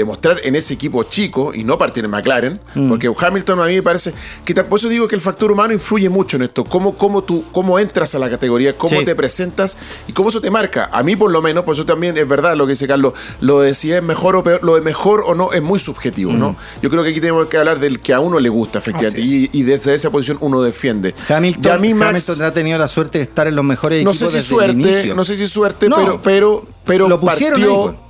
demostrar 0.03 0.39
en 0.43 0.57
ese 0.57 0.75
equipo 0.75 1.03
chico 1.05 1.53
y 1.55 1.65
no 1.65 1.77
partir 1.79 2.05
en 2.05 2.11
McLaren, 2.11 2.61
porque 2.89 3.11
Hamilton 3.17 3.61
a 3.61 3.67
mí 3.67 3.75
me 3.75 3.83
parece 3.83 4.13
que 4.45 4.55
por 4.65 4.79
eso 4.79 4.89
digo 4.89 5.07
que 5.09 5.15
el 5.15 5.21
factor 5.21 5.51
humano 5.53 5.73
influye 5.75 6.09
mucho 6.09 6.37
en 6.37 6.43
esto, 6.45 6.65
cómo, 6.65 6.97
cómo 6.97 7.23
tú 7.25 7.45
cómo 7.53 7.79
entras 7.79 8.15
a 8.15 8.19
la 8.19 8.29
categoría, 8.31 8.77
cómo 8.77 8.99
Sí. 8.99 9.05
te 9.05 9.15
presentas 9.15 9.77
y 10.07 10.13
cómo 10.13 10.29
eso 10.31 10.41
te 10.41 10.51
marca. 10.51 10.89
A 10.93 11.03
mí 11.03 11.17
por 11.17 11.31
lo 11.31 11.43
menos, 11.43 11.65
por 11.65 11.75
eso 11.75 11.85
también 11.87 12.17
es 12.17 12.27
verdad 12.29 12.57
lo 12.57 12.67
que 12.67 12.73
dice 12.73 12.87
Carlos, 12.89 13.13
lo 13.41 13.61
de 13.61 13.75
si 13.75 13.93
es 13.93 14.03
mejor 14.03 14.37
o 14.37 14.43
peor, 14.43 14.63
lo 14.65 14.75
de 14.77 14.81
mejor 14.81 15.23
o 15.27 15.35
no 15.35 15.53
es 15.53 15.63
muy 15.63 15.79
subjetivo, 15.79 16.33
¿no? 16.33 16.57
Yo 16.83 16.91
creo 16.91 17.03
que 17.03 17.11
aquí 17.11 17.21
tenemos 17.21 17.47
que 17.49 17.59
hablar 17.59 17.79
del 17.81 18.01
que 18.01 18.15
a 18.15 18.21
uno 18.21 18.41
le 18.41 18.49
gusta, 18.49 18.79
efectivamente, 18.79 19.21
y, 19.21 19.51
y 19.53 19.63
desde 19.63 19.95
esa 19.95 20.11
posición 20.11 20.39
uno 20.41 20.63
defiende. 20.63 21.15
Hamilton, 21.29 21.65
Y 21.65 21.69
a 21.75 21.79
mí 21.79 21.95
Max, 21.95 22.11
Hamilton 22.29 22.47
ha 22.47 22.55
tenido 22.55 22.79
la 22.79 22.89
suerte 22.89 23.19
de 23.19 23.25
estar 23.25 23.47
en 23.47 23.57
los 23.57 23.65
mejores 23.65 24.05
no 24.05 24.11
equipos 24.11 24.19
sé 24.19 24.27
si 24.27 24.33
desde 24.35 24.39
el 24.39 24.73
suerte, 24.73 24.73
inicio. 24.91 25.15
no 25.15 25.25
sé 25.25 25.35
si 25.37 25.47
suerte, 25.49 25.89
No. 25.89 25.97
pero, 25.97 26.21
pero, 26.23 26.67
pero 26.85 27.09
Lo 27.09 27.21
pusieron 27.21 27.61
partió, 27.61 27.81
ahí, 27.89 27.95
pues. 27.95 28.08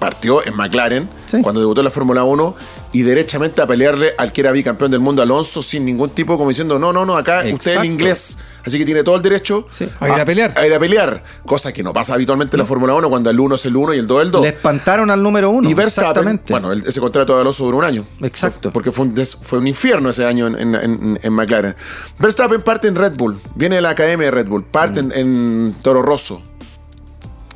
Partió 0.00 0.44
en 0.44 0.56
McLaren 0.56 1.08
Sí. 1.26 1.40
cuando 1.42 1.60
debutó 1.60 1.82
en 1.82 1.84
la 1.84 1.90
Fórmula 1.92 2.24
1 2.24 2.56
y 2.92 3.02
derechamente 3.02 3.62
a 3.62 3.66
pelearle 3.68 4.14
al 4.18 4.32
que 4.32 4.40
era 4.40 4.50
bicampeón 4.50 4.90
del 4.90 4.98
mundo 4.98 5.22
Alonso 5.22 5.62
sin 5.62 5.84
ningún 5.84 6.10
tipo 6.10 6.36
como 6.36 6.48
diciendo 6.48 6.78
no, 6.80 6.92
no, 6.92 7.04
no, 7.06 7.16
acá 7.16 7.38
usted 7.40 7.48
es 7.48 7.54
Exacto. 7.54 7.80
el 7.82 7.86
inglés, 7.86 8.38
así 8.66 8.78
que 8.78 8.84
tiene 8.84 9.04
todo 9.04 9.14
el 9.16 9.22
derecho 9.22 9.66
Sí. 9.70 9.88
A 10.00 10.08
ir 10.08 10.14
a 10.20 10.24
pelear. 10.24 10.58
A 10.58 10.66
ir 10.66 10.74
a 10.74 10.80
pelear, 10.80 11.22
cosa 11.46 11.72
que 11.72 11.82
no 11.84 11.92
pasa 11.92 12.14
habitualmente 12.14 12.56
en 12.56 12.60
la 12.60 12.66
Fórmula 12.66 12.94
1 12.94 13.08
cuando 13.08 13.30
el 13.30 13.38
1 13.38 13.54
es 13.54 13.66
el 13.66 13.76
1 13.76 13.94
y 13.94 13.98
el 13.98 14.06
2 14.08 14.18
es 14.20 14.26
el 14.26 14.32
2. 14.32 14.42
Le 14.42 14.48
espantaron 14.48 15.10
al 15.10 15.22
número 15.22 15.50
uno. 15.50 15.68
Y 15.68 15.74
Verstappen, 15.74 16.08
exactamente. 16.10 16.52
bueno, 16.52 16.72
el- 16.72 16.84
ese 16.88 16.98
contrato 16.98 17.34
de 17.36 17.42
Alonso 17.42 17.64
duró 17.64 17.76
un 17.78 17.84
año. 17.84 18.04
Exacto. 18.22 18.72
Porque 18.72 18.90
fue 18.90 19.04
un, 19.04 19.14
des- 19.14 19.36
fue 19.40 19.58
un 19.58 19.66
infierno 19.68 20.10
ese 20.10 20.24
año 20.24 20.46
en, 20.46 20.56
en- 20.56 20.74
en- 20.74 21.18
en 21.22 21.32
McLaren. 21.32 21.76
Verstappen 22.18 22.62
parte 22.62 22.88
en 22.88 22.96
Red 22.96 23.12
Bull, 23.16 23.38
viene 23.54 23.76
de 23.76 23.82
la 23.82 23.90
academia 23.90 24.24
de 24.26 24.30
Red 24.30 24.46
Bull, 24.48 24.64
parte 24.64 25.00
en, 25.00 25.12
en 25.12 25.76
Toro 25.82 26.00
Rosso, 26.02 26.42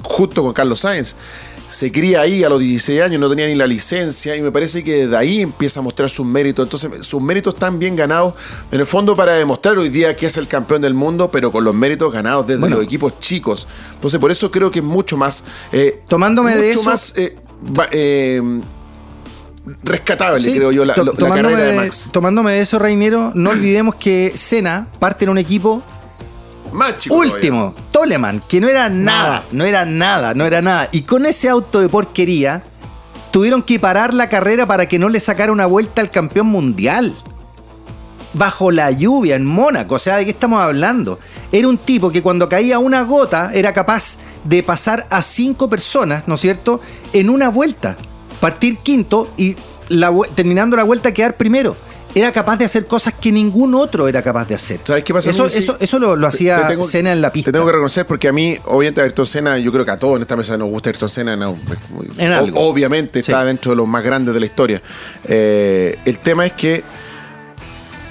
junto 0.03 0.43
con 0.43 0.53
Carlos 0.53 0.81
Sainz. 0.81 1.17
Se 1.66 1.90
cría 1.90 2.21
ahí 2.21 2.44
a 2.44 2.49
los 2.49 2.61
16 2.61 3.00
años, 3.00 3.18
no 3.21 3.28
tenía 3.28 3.47
ni 3.47 3.54
la 3.54 3.66
licencia 3.66 4.37
y 4.37 4.42
me 4.42 4.52
parece 4.52 4.85
que 4.85 5.06
de 5.06 5.16
ahí 5.16 5.40
empieza 5.40 5.80
a 5.80 5.83
mostrar 5.83 6.09
sus 6.11 6.25
méritos. 6.26 6.64
Entonces, 6.64 7.06
sus 7.06 7.21
méritos 7.23 7.54
están 7.54 7.78
bien 7.78 7.97
ganados, 7.97 8.35
en 8.71 8.80
el 8.80 8.87
fondo 8.87 9.16
para 9.16 9.33
demostrar 9.35 9.76
hoy 9.78 9.88
día 9.88 10.14
que 10.14 10.26
es 10.26 10.37
el 10.37 10.47
campeón 10.47 10.83
del 10.83 10.94
mundo, 10.94 11.30
pero 11.30 11.50
con 11.50 11.64
los 11.64 11.75
méritos 11.75 12.12
ganados 12.12 12.47
desde 12.47 12.61
Bueno. 12.61 12.76
los 12.76 12.85
equipos 12.85 13.18
chicos. 13.18 13.66
Entonces, 13.94 14.21
por 14.21 14.30
eso 14.30 14.50
creo 14.50 14.71
que 14.71 14.80
es 14.80 14.85
mucho 14.85 15.16
más... 15.16 15.42
eh, 15.73 16.02
Tomándome 16.06 16.54
de 16.54 16.71
eso- 16.71 16.83
más 16.85 17.14
eh, 17.16 17.37
va- 17.76 17.88
eh, 17.90 18.40
rescatable, 19.83 20.40
Sí, 20.40 20.54
creo 20.56 20.71
yo, 20.73 20.85
la, 20.85 20.94
la 20.97 21.12
carrera 21.30 21.59
de 21.64 21.73
Max. 21.76 22.11
tomándome 22.12 22.52
de 22.52 22.61
eso, 22.61 22.78
Reinero, 22.78 23.33
no 23.35 23.50
olvidemos 23.50 23.94
que 23.94 24.33
Senna 24.35 24.88
parte 24.99 25.25
en 25.25 25.30
un 25.30 25.38
equipo 25.38 25.83
Más 26.75 26.99
chico 26.99 27.14
último, 27.14 27.75
Toleman, 27.93 28.43
que 28.49 28.61
no 28.61 28.69
era 28.69 28.88
nada, 28.88 29.28
Nada. 29.28 29.45
no 29.52 29.64
era 29.64 29.85
nada, 29.85 30.35
no 30.35 30.45
era 30.45 30.61
nada. 30.61 30.88
Y 30.93 31.02
con 31.02 31.25
ese 31.25 31.49
auto 31.49 31.81
de 31.81 31.88
porquería, 31.88 32.64
tuvieron 33.31 33.62
que 33.62 33.78
parar 33.78 34.12
la 34.12 34.28
carrera 34.28 34.66
para 34.66 34.87
que 34.88 34.99
no 34.99 35.09
le 35.09 35.21
sacara 35.21 35.52
una 35.52 35.66
vuelta 35.66 36.00
al 36.00 36.11
campeón 36.11 36.49
mundial. 36.49 37.14
Bajo 38.33 38.73
la 38.73 38.90
lluvia 38.90 39.37
en 39.37 39.47
Mónaco, 39.47 39.95
o 39.95 39.99
sea, 40.00 40.16
¿de 40.16 40.25
qué 40.25 40.33
estamos 40.33 40.61
hablando? 40.61 41.21
Era 41.52 41.69
un 41.69 41.78
tipo 41.78 42.11
que 42.11 42.21
cuando 42.23 42.49
caía 42.49 42.81
una 42.81 43.02
gota 43.02 43.52
era 43.54 43.73
capaz 43.73 44.19
de 44.43 44.64
pasar 44.64 45.07
a 45.11 45.23
cinco 45.23 45.71
personas, 45.71 46.26
¿no 46.26 46.35
es 46.35 46.40
cierto?, 46.40 46.81
en 47.12 47.31
una 47.31 47.49
vuelta. 47.49 47.97
Partir 48.40 48.78
quinto 48.78 49.31
y 49.37 49.54
la 49.88 50.12
terminando 50.35 50.76
la 50.76 50.83
vuelta 50.83 51.14
quedar 51.14 51.37
primero. 51.37 51.76
Era 52.14 52.30
capaz 52.33 52.56
de 52.59 52.64
hacer 52.64 52.87
cosas 52.87 53.12
que 53.21 53.33
ningún 53.33 53.75
otro 53.75 54.06
era 54.09 54.23
capaz 54.23 54.47
de 54.47 54.54
hacer. 54.54 54.80
¿Sabes 54.85 55.02
qué 55.04 55.12
pasa, 55.12 55.30
Eso, 55.30 55.47
eso, 55.47 55.76
eso 55.80 55.99
lo, 55.99 56.26
hacía 56.26 56.62
te 56.68 56.75
tengo- 56.75 56.85
Senna 56.87 57.12
en 57.12 57.21
la 57.21 57.33
pista. 57.33 57.49
Te 57.49 57.52
tengo 57.52 57.66
que 57.66 57.73
reconocer 57.73 58.06
porque 58.06 58.28
a 58.28 58.33
mí, 58.33 58.56
obviamente, 58.66 59.00
Ayrton 59.00 59.26
Senna, 59.26 59.59
yo 59.59 59.73
creo 59.73 59.85
que 59.85 59.90
a 59.90 59.97
todos 59.99 60.16
en 60.16 60.23
esta 60.23 60.37
mesa 60.37 60.56
nos 60.56 60.68
gusta 60.68 60.90
Ayrton 60.90 61.09
Senna. 61.09 61.37
no, 61.37 61.59
En 62.18 62.33
algo. 62.33 62.61
obviamente 62.61 63.23
Sí. 63.23 63.30
está 63.30 63.44
dentro 63.44 63.73
de 63.73 63.76
los 63.76 63.88
más 63.88 64.02
grandes 64.04 64.33
de 64.33 64.40
la 64.40 64.47
historia. 64.47 64.83
Eh, 65.25 65.99
el 66.04 66.18
tema 66.21 66.47
es 66.47 66.52
que 66.52 66.85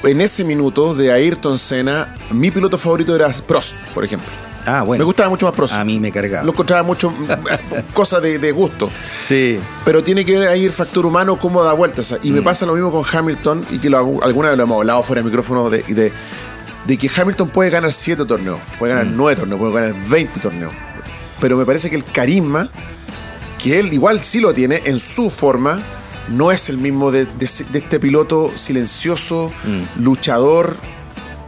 en 0.03 0.19
ese 0.19 0.43
minuto 0.43 0.93
de 0.93 1.11
Ayrton 1.11 1.57
Senna, 1.57 2.13
mi 2.31 2.51
piloto 2.51 2.77
favorito 2.77 3.15
era 3.15 3.29
Prost, 3.47 3.75
por 3.93 4.03
ejemplo. 4.03 4.27
Ah, 4.65 4.81
bueno. 4.83 5.01
Me 5.01 5.05
gustaba 5.05 5.29
mucho 5.29 5.45
más 5.45 5.55
Prost. 5.55 5.73
A 5.73 5.83
mí 5.83 5.99
me 5.99 6.11
cargaba. 6.11 6.43
Lo 6.43 6.51
encontraba 6.51 6.83
mucho 6.83 7.13
cosas 7.93 8.21
de, 8.21 8.39
de 8.39 8.51
gusto. 8.51 8.89
Sí. 9.21 9.59
Pero 9.85 10.03
tiene 10.03 10.23
que 10.25 10.37
ver 10.39 10.47
ahí 10.47 10.65
el 10.65 10.71
factor 10.71 11.05
humano, 11.05 11.37
cómo 11.37 11.63
da 11.63 11.73
vueltas. 11.73 12.15
Y 12.23 12.31
me 12.31 12.41
Mm. 12.41 12.43
pasa 12.43 12.65
lo 12.65 12.73
mismo 12.73 12.91
con 12.91 13.03
Hamilton, 13.11 13.65
y 13.71 13.79
que 13.79 13.89
lo, 13.89 13.97
alguna 14.23 14.49
vez 14.49 14.57
lo 14.57 14.63
hemos 14.63 14.77
hablado 14.79 15.03
fuera 15.03 15.21
de 15.21 15.25
micrófono, 15.25 15.69
de, 15.69 15.83
de, 15.83 16.11
de 16.85 16.97
que 16.97 17.09
Hamilton 17.15 17.49
puede 17.49 17.69
ganar 17.69 17.91
7 17.91 18.25
torneos, 18.25 18.59
puede 18.79 18.93
Mm. 18.93 18.97
ganar 18.97 19.13
9 19.15 19.35
torneos, 19.41 19.59
puede 19.59 19.73
ganar 19.73 19.95
20 20.09 20.39
torneos. 20.39 20.73
Pero 21.39 21.57
me 21.57 21.65
parece 21.65 21.89
que 21.89 21.95
el 21.97 22.05
carisma, 22.05 22.69
que 23.61 23.79
él 23.79 23.93
igual 23.93 24.19
sí 24.21 24.39
lo 24.39 24.53
tiene 24.53 24.81
en 24.85 24.99
su 24.99 25.29
forma, 25.29 25.81
no 26.29 26.51
es 26.53 26.69
el 26.69 26.77
mismo 26.77 27.11
de, 27.11 27.25
de 27.25 27.45
ese- 27.45 27.65
de 27.65 27.79
este 27.79 27.99
piloto 27.99 28.51
silencioso, 28.55 29.51
Mm. 29.65 30.03
luchador, 30.03 30.75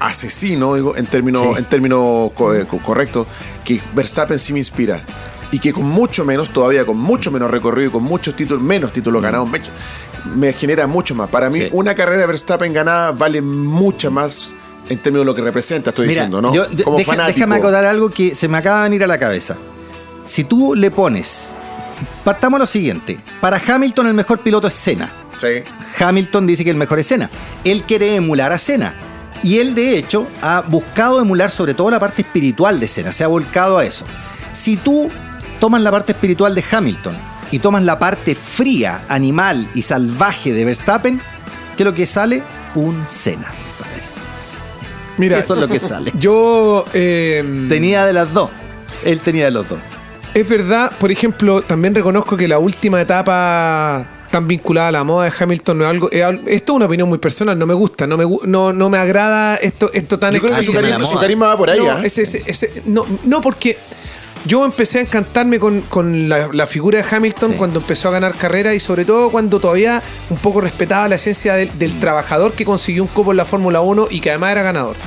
asesino, 0.07 0.75
digo, 0.75 0.95
en 0.95 1.05
términos, 1.07 1.43
Sí. 1.43 1.59
en 1.59 1.65
términos 1.65 2.31
co- 2.33 2.53
eh, 2.53 2.65
co- 2.65 2.79
correctos, 2.79 3.27
que 3.63 3.79
Verstappen 3.93 4.39
sí 4.39 4.53
me 4.53 4.59
inspira. 4.59 5.03
Y 5.51 5.59
que 5.59 5.71
con 5.71 5.85
mucho 5.85 6.25
menos, 6.25 6.49
todavía 6.49 6.85
con 6.85 6.97
mucho 6.97 7.31
menos 7.31 7.49
recorrido 7.51 7.89
y 7.89 7.91
con 7.91 8.03
muchos 8.03 8.35
títulos, 8.35 8.61
menos 8.63 8.91
títulos 8.91 9.21
ganados, 9.21 9.47
me, 9.49 9.61
me 10.35 10.53
genera 10.53 10.87
mucho 10.87 11.15
más. 11.15 11.29
Para 11.29 11.49
mí, 11.49 11.59
Mm. 11.59 11.63
Sí. 11.63 11.69
una 11.71 11.93
carrera 11.95 12.21
de 12.21 12.27
Verstappen 12.27 12.73
ganada 12.73 13.11
vale 13.11 13.41
mucho 13.41 14.11
más 14.11 14.53
en 14.89 14.99
términos 15.01 15.21
de 15.21 15.25
lo 15.25 15.35
que 15.35 15.41
representa, 15.41 15.91
estoy 15.91 16.07
Mira, 16.07 16.23
diciendo, 16.23 16.41
¿no? 16.41 16.53
yo- 16.53 16.65
Como 16.83 16.97
deja- 16.97 17.11
fanático. 17.13 17.35
déjame 17.37 17.55
acotar 17.55 17.85
algo 17.85 18.09
que 18.09 18.35
se 18.35 18.47
me 18.47 18.57
acaba 18.57 18.79
de 18.83 18.89
venir 18.89 19.03
a 19.03 19.07
la 19.07 19.17
cabeza. 19.17 19.57
Si 20.25 20.43
tú 20.43 20.75
le 20.75 20.91
pones. 20.91 21.55
Partamos 22.25 22.59
lo 22.59 22.65
siguiente. 22.67 23.17
Para 23.39 23.61
Hamilton, 23.65 24.07
el 24.07 24.13
mejor 24.15 24.39
piloto 24.39 24.67
es 24.67 24.73
Senna. 24.73 25.13
Sí. 25.37 25.63
Hamilton 26.03 26.45
dice 26.47 26.63
que 26.65 26.69
el 26.71 26.75
mejor 26.75 26.99
es 26.99 27.07
Senna. 27.07 27.29
Él 27.63 27.83
quiere 27.83 28.15
emular 28.15 28.51
a 28.51 28.57
Senna. 28.57 28.95
Y 29.43 29.59
él, 29.59 29.75
de 29.75 29.97
hecho, 29.97 30.27
ha 30.41 30.61
buscado 30.61 31.21
emular 31.21 31.51
sobre 31.51 31.73
todo 31.73 31.91
la 31.91 31.99
parte 31.99 32.21
espiritual 32.23 32.79
de 32.79 32.87
Senna. 32.87 33.11
Se 33.11 33.23
ha 33.23 33.27
volcado 33.27 33.77
a 33.77 33.85
eso. 33.85 34.05
Si 34.53 34.77
tú 34.77 35.11
tomas 35.59 35.81
la 35.81 35.91
parte 35.91 36.13
espiritual 36.13 36.55
de 36.55 36.63
Hamilton 36.69 37.15
y 37.51 37.59
tomas 37.59 37.83
la 37.83 37.99
parte 37.99 38.33
fría, 38.35 39.03
animal 39.07 39.67
y 39.75 39.81
salvaje 39.83 40.51
de 40.53 40.65
Verstappen, 40.65 41.21
¿qué 41.77 41.83
es 41.83 41.85
lo 41.85 41.93
que 41.93 42.05
sale? 42.05 42.41
Un 42.73 43.03
Senna. 43.07 43.47
compadre. 43.47 44.01
Mira, 45.17 45.37
Eso 45.39 45.53
es 45.53 45.59
lo 45.61 45.67
que 45.67 45.79
sale. 45.79 46.11
yo. 46.17 46.85
eh, 46.93 47.65
Tenía 47.69 48.05
de 48.05 48.13
las 48.13 48.33
dos. 48.33 48.49
Él 49.03 49.19
tenía 49.19 49.45
de 49.45 49.51
los 49.51 49.67
dos. 49.69 49.79
Es 50.33 50.49
verdad, 50.49 50.91
por 50.99 51.11
ejemplo, 51.11 51.61
también 51.61 51.93
reconozco 51.95 52.35
que 52.35 52.47
la 52.47 52.57
última 52.59 52.99
etapa 52.99 54.05
tan 54.35 54.47
vinculada 54.49 54.89
a 54.89 54.91
la 54.91 55.03
moda 55.05 55.29
de 55.29 55.33
Hamilton 55.39 55.77
no 55.77 55.83
es 55.85 55.89
algo. 55.89 56.11
es 56.11 56.21
al- 56.21 56.41
esto 56.45 56.73
es 56.73 56.75
una 56.75 56.87
opinión 56.87 57.07
muy 57.07 57.19
personal, 57.19 57.57
no 57.57 57.65
me 57.65 57.73
gusta, 57.73 58.05
no 58.05 58.17
me, 58.17 58.25
no, 58.43 58.73
no 58.73 58.89
me 58.89 58.97
agrada 58.97 59.55
esto, 59.55 59.89
esto 59.93 60.19
tan 60.19 60.33
Yo 60.33 60.39
creo 60.41 60.51
que 60.51 60.57
Así 60.57 60.65
su 60.65 60.73
carisma, 60.73 60.99
moda. 60.99 61.09
su 61.09 61.17
carisma 61.19 61.47
va 61.47 61.57
por 61.57 61.69
ahí. 61.69 61.79
no, 61.79 61.89
¿ah? 61.91 62.01
ese- 62.03 62.23
ese- 62.23 62.43
ese- 62.45 62.73
no, 62.85 63.05
no, 63.23 63.39
porque 63.39 63.77
yo 64.45 64.65
empecé 64.65 64.99
a 64.99 65.01
encantarme 65.03 65.57
con, 65.57 65.81
con 65.81 66.27
la, 66.27 66.49
la 66.51 66.67
figura 66.67 67.01
de 67.01 67.05
Hamilton 67.15 67.51
Sí. 67.53 67.57
cuando 67.57 67.79
empezó 67.79 68.09
a 68.09 68.11
ganar 68.11 68.35
carreras 68.35 68.75
y 68.75 68.81
sobre 68.81 69.05
todo 69.05 69.31
cuando 69.31 69.61
todavía 69.61 70.03
un 70.29 70.37
poco 70.37 70.59
respetaba 70.59 71.07
la 71.07 71.15
esencia 71.15 71.53
del, 71.55 71.69
Mm. 71.71 71.77
del 71.79 71.99
trabajador 72.01 72.51
que 72.51 72.65
consiguió 72.65 73.03
un 73.03 73.07
copo 73.09 73.31
en 73.31 73.37
la 73.37 73.45
Fórmula 73.45 73.79
1 73.79 74.07
y 74.11 74.19
que 74.19 74.31
además 74.31 74.51
era 74.51 74.63
ganador. 74.63 74.97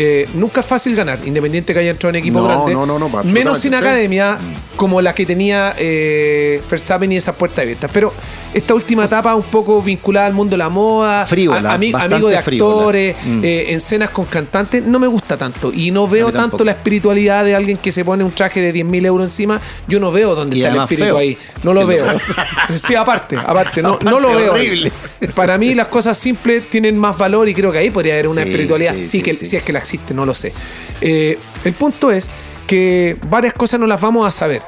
Eh, 0.00 0.28
nunca 0.34 0.60
es 0.60 0.66
fácil 0.66 0.94
ganar, 0.94 1.18
independiente 1.26 1.74
que 1.74 1.80
haya 1.80 1.90
entrado 1.90 2.10
en 2.10 2.16
equipo 2.20 2.38
No, 2.38 2.44
grande. 2.44 2.72
no, 2.72 2.86
no, 2.86 3.00
no, 3.00 3.06
absolutamente, 3.06 3.34
menos 3.40 3.58
sin 3.58 3.74
academia 3.74 4.38
como 4.76 5.02
la 5.02 5.12
que 5.12 5.26
tenía 5.26 5.74
eh, 5.76 6.62
Verstappen 6.70 7.10
y 7.10 7.16
esas 7.16 7.34
puertas 7.34 7.64
abiertas. 7.64 7.90
Pero 7.92 8.14
esta 8.54 8.74
última 8.74 9.06
etapa 9.06 9.34
un 9.34 9.42
poco 9.50 9.82
vinculada 9.82 10.28
al 10.28 10.34
mundo 10.34 10.52
de 10.52 10.58
la 10.58 10.68
moda, 10.68 11.26
Frívola, 11.26 11.76
ami- 11.76 11.92
amigo 12.00 12.28
de 12.28 12.36
actores, 12.36 13.16
Mm. 13.24 13.40
eh, 13.44 13.64
en 13.70 13.76
escenas 13.78 14.10
con 14.10 14.26
cantantes, 14.26 14.84
no 14.84 15.00
me 15.00 15.08
gusta 15.08 15.36
tanto. 15.36 15.72
Y 15.74 15.90
no 15.90 16.06
veo 16.06 16.26
tanto 16.26 16.40
tampoco. 16.42 16.64
la 16.66 16.70
espiritualidad 16.72 17.44
de 17.44 17.56
alguien 17.56 17.76
que 17.78 17.90
se 17.90 18.04
pone 18.04 18.22
un 18.22 18.30
traje 18.30 18.60
de 18.60 18.72
10.000 18.72 19.04
euros 19.04 19.26
encima. 19.26 19.60
Yo 19.88 19.98
no 19.98 20.12
veo 20.12 20.36
dónde 20.36 20.58
Y 20.58 20.62
está 20.62 20.74
el 20.76 20.80
espíritu 20.82 21.04
feo. 21.06 21.18
ahí. 21.18 21.36
No 21.64 21.72
lo 21.74 21.84
veo. 21.88 22.06
sí, 22.76 22.94
aparte, 22.94 23.36
aparte, 23.36 23.82
no, 23.82 23.98
no 24.04 24.20
lo 24.20 24.32
veo. 24.32 24.52
horrible. 24.52 24.92
Para 25.34 25.58
mí 25.58 25.74
las 25.74 25.88
cosas 25.88 26.16
simples 26.16 26.70
tienen 26.70 26.96
más 26.96 27.18
valor 27.18 27.48
y 27.48 27.54
creo 27.54 27.72
que 27.72 27.78
ahí 27.78 27.90
podría 27.90 28.14
haber 28.14 28.28
una 28.28 28.42
Sí, 28.44 28.48
espiritualidad. 28.48 28.94
sí, 28.94 29.04
Sí, 29.04 29.10
sí, 29.10 29.22
que, 29.22 29.34
sí. 29.34 29.44
Si 29.44 29.56
es 29.56 29.62
que 29.64 29.72
la 29.72 29.80
existe, 29.88 30.12
no 30.14 30.26
lo 30.26 30.34
sé. 30.34 30.52
Eh, 31.00 31.38
el 31.64 31.72
punto 31.72 32.10
es 32.10 32.28
que 32.66 33.16
varias 33.30 33.54
cosas 33.54 33.80
no 33.80 33.86
las 33.86 34.00
vamos 34.00 34.26
a 34.26 34.30
saber. 34.30 34.60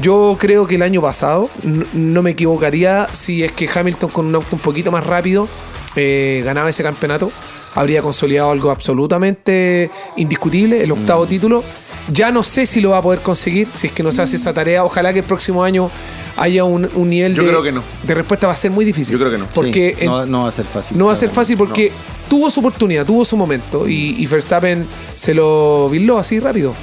Yo 0.00 0.36
creo 0.40 0.66
que 0.66 0.74
el 0.74 0.82
año 0.82 1.00
pasado, 1.00 1.48
no 1.92 2.20
me 2.22 2.30
equivocaría 2.30 3.06
si 3.12 3.44
es 3.44 3.52
que 3.52 3.68
Hamilton 3.72 4.10
con 4.10 4.26
un 4.26 4.34
auto 4.34 4.56
un 4.56 4.58
poquito 4.58 4.90
más 4.90 5.06
rápido 5.06 5.46
eh, 5.94 6.42
ganaba 6.44 6.68
ese 6.70 6.82
campeonato. 6.82 7.30
Habría 7.76 8.02
consolidado 8.02 8.50
algo 8.50 8.70
absolutamente 8.70 9.90
indiscutible, 10.16 10.82
el 10.82 10.88
Mm. 10.90 11.00
octavo 11.00 11.26
título. 11.26 11.62
Ya 12.08 12.30
no 12.32 12.42
sé 12.42 12.66
si 12.66 12.80
lo 12.80 12.90
va 12.90 12.98
a 12.98 13.02
poder 13.02 13.20
conseguir, 13.20 13.68
si 13.74 13.86
es 13.86 13.92
que 13.92 14.02
no 14.02 14.10
se 14.12 14.20
hace 14.22 14.36
esa 14.36 14.52
tarea. 14.52 14.84
Ojalá 14.84 15.12
que 15.12 15.20
el 15.20 15.24
próximo 15.24 15.62
año 15.62 15.90
haya 16.36 16.64
un, 16.64 16.88
un 16.94 17.10
nivel 17.10 17.34
Yo 17.34 17.42
de, 17.42 17.48
creo 17.48 17.62
que 17.62 17.72
no. 17.72 17.82
de 18.06 18.14
respuesta. 18.14 18.46
Va 18.46 18.52
a 18.52 18.56
ser 18.56 18.70
muy 18.70 18.84
difícil. 18.84 19.12
Yo 19.12 19.18
creo 19.18 19.30
que 19.30 19.38
no. 19.38 19.46
Porque 19.54 19.94
Sí, 19.98 20.04
en- 20.04 20.10
no, 20.10 20.26
no 20.26 20.42
va 20.42 20.48
a 20.48 20.52
ser 20.52 20.66
fácil. 20.66 20.98
no 20.98 21.06
va 21.06 21.12
a 21.12 21.16
ser 21.16 21.28
fácil 21.30 21.56
porque 21.56 21.92
tuvo 22.28 22.50
su 22.50 22.60
oportunidad, 22.60 23.04
tuvo 23.06 23.24
su 23.24 23.36
momento 23.36 23.88
y, 23.88 24.16
y 24.18 24.26
Verstappen 24.26 24.86
se 25.14 25.34
lo 25.34 25.88
virló 25.90 26.18
así 26.18 26.40
rápido. 26.40 26.74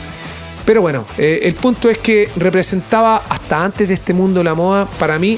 Pero 0.65 0.81
bueno, 0.81 1.05
eh, 1.17 1.39
el 1.43 1.55
punto 1.55 1.89
es 1.89 1.97
que 1.97 2.29
representaba 2.35 3.17
hasta 3.27 3.63
antes 3.65 3.87
de 3.87 3.95
este 3.95 4.13
mundo 4.13 4.39
de 4.39 4.43
la 4.43 4.53
moda, 4.53 4.89
para 4.99 5.17
mí, 5.17 5.37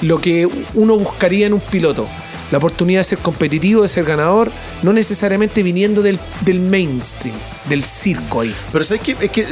lo 0.00 0.20
que 0.20 0.48
uno 0.74 0.96
buscaría 0.96 1.46
en 1.46 1.52
un 1.54 1.60
piloto. 1.60 2.06
La 2.52 2.58
oportunidad 2.58 3.00
de 3.00 3.04
ser 3.04 3.18
competitivo, 3.18 3.82
de 3.82 3.88
ser 3.88 4.04
ganador, 4.04 4.50
no 4.82 4.92
necesariamente 4.92 5.62
viniendo 5.62 6.02
del, 6.02 6.18
del 6.40 6.58
mainstream, 6.60 7.34
del 7.68 7.82
circo 7.84 8.40
ahí. 8.40 8.52
Pero 8.72 8.84
¿sabes 8.84 9.02
qué? 9.02 9.16
Es 9.20 9.30
que 9.30 9.46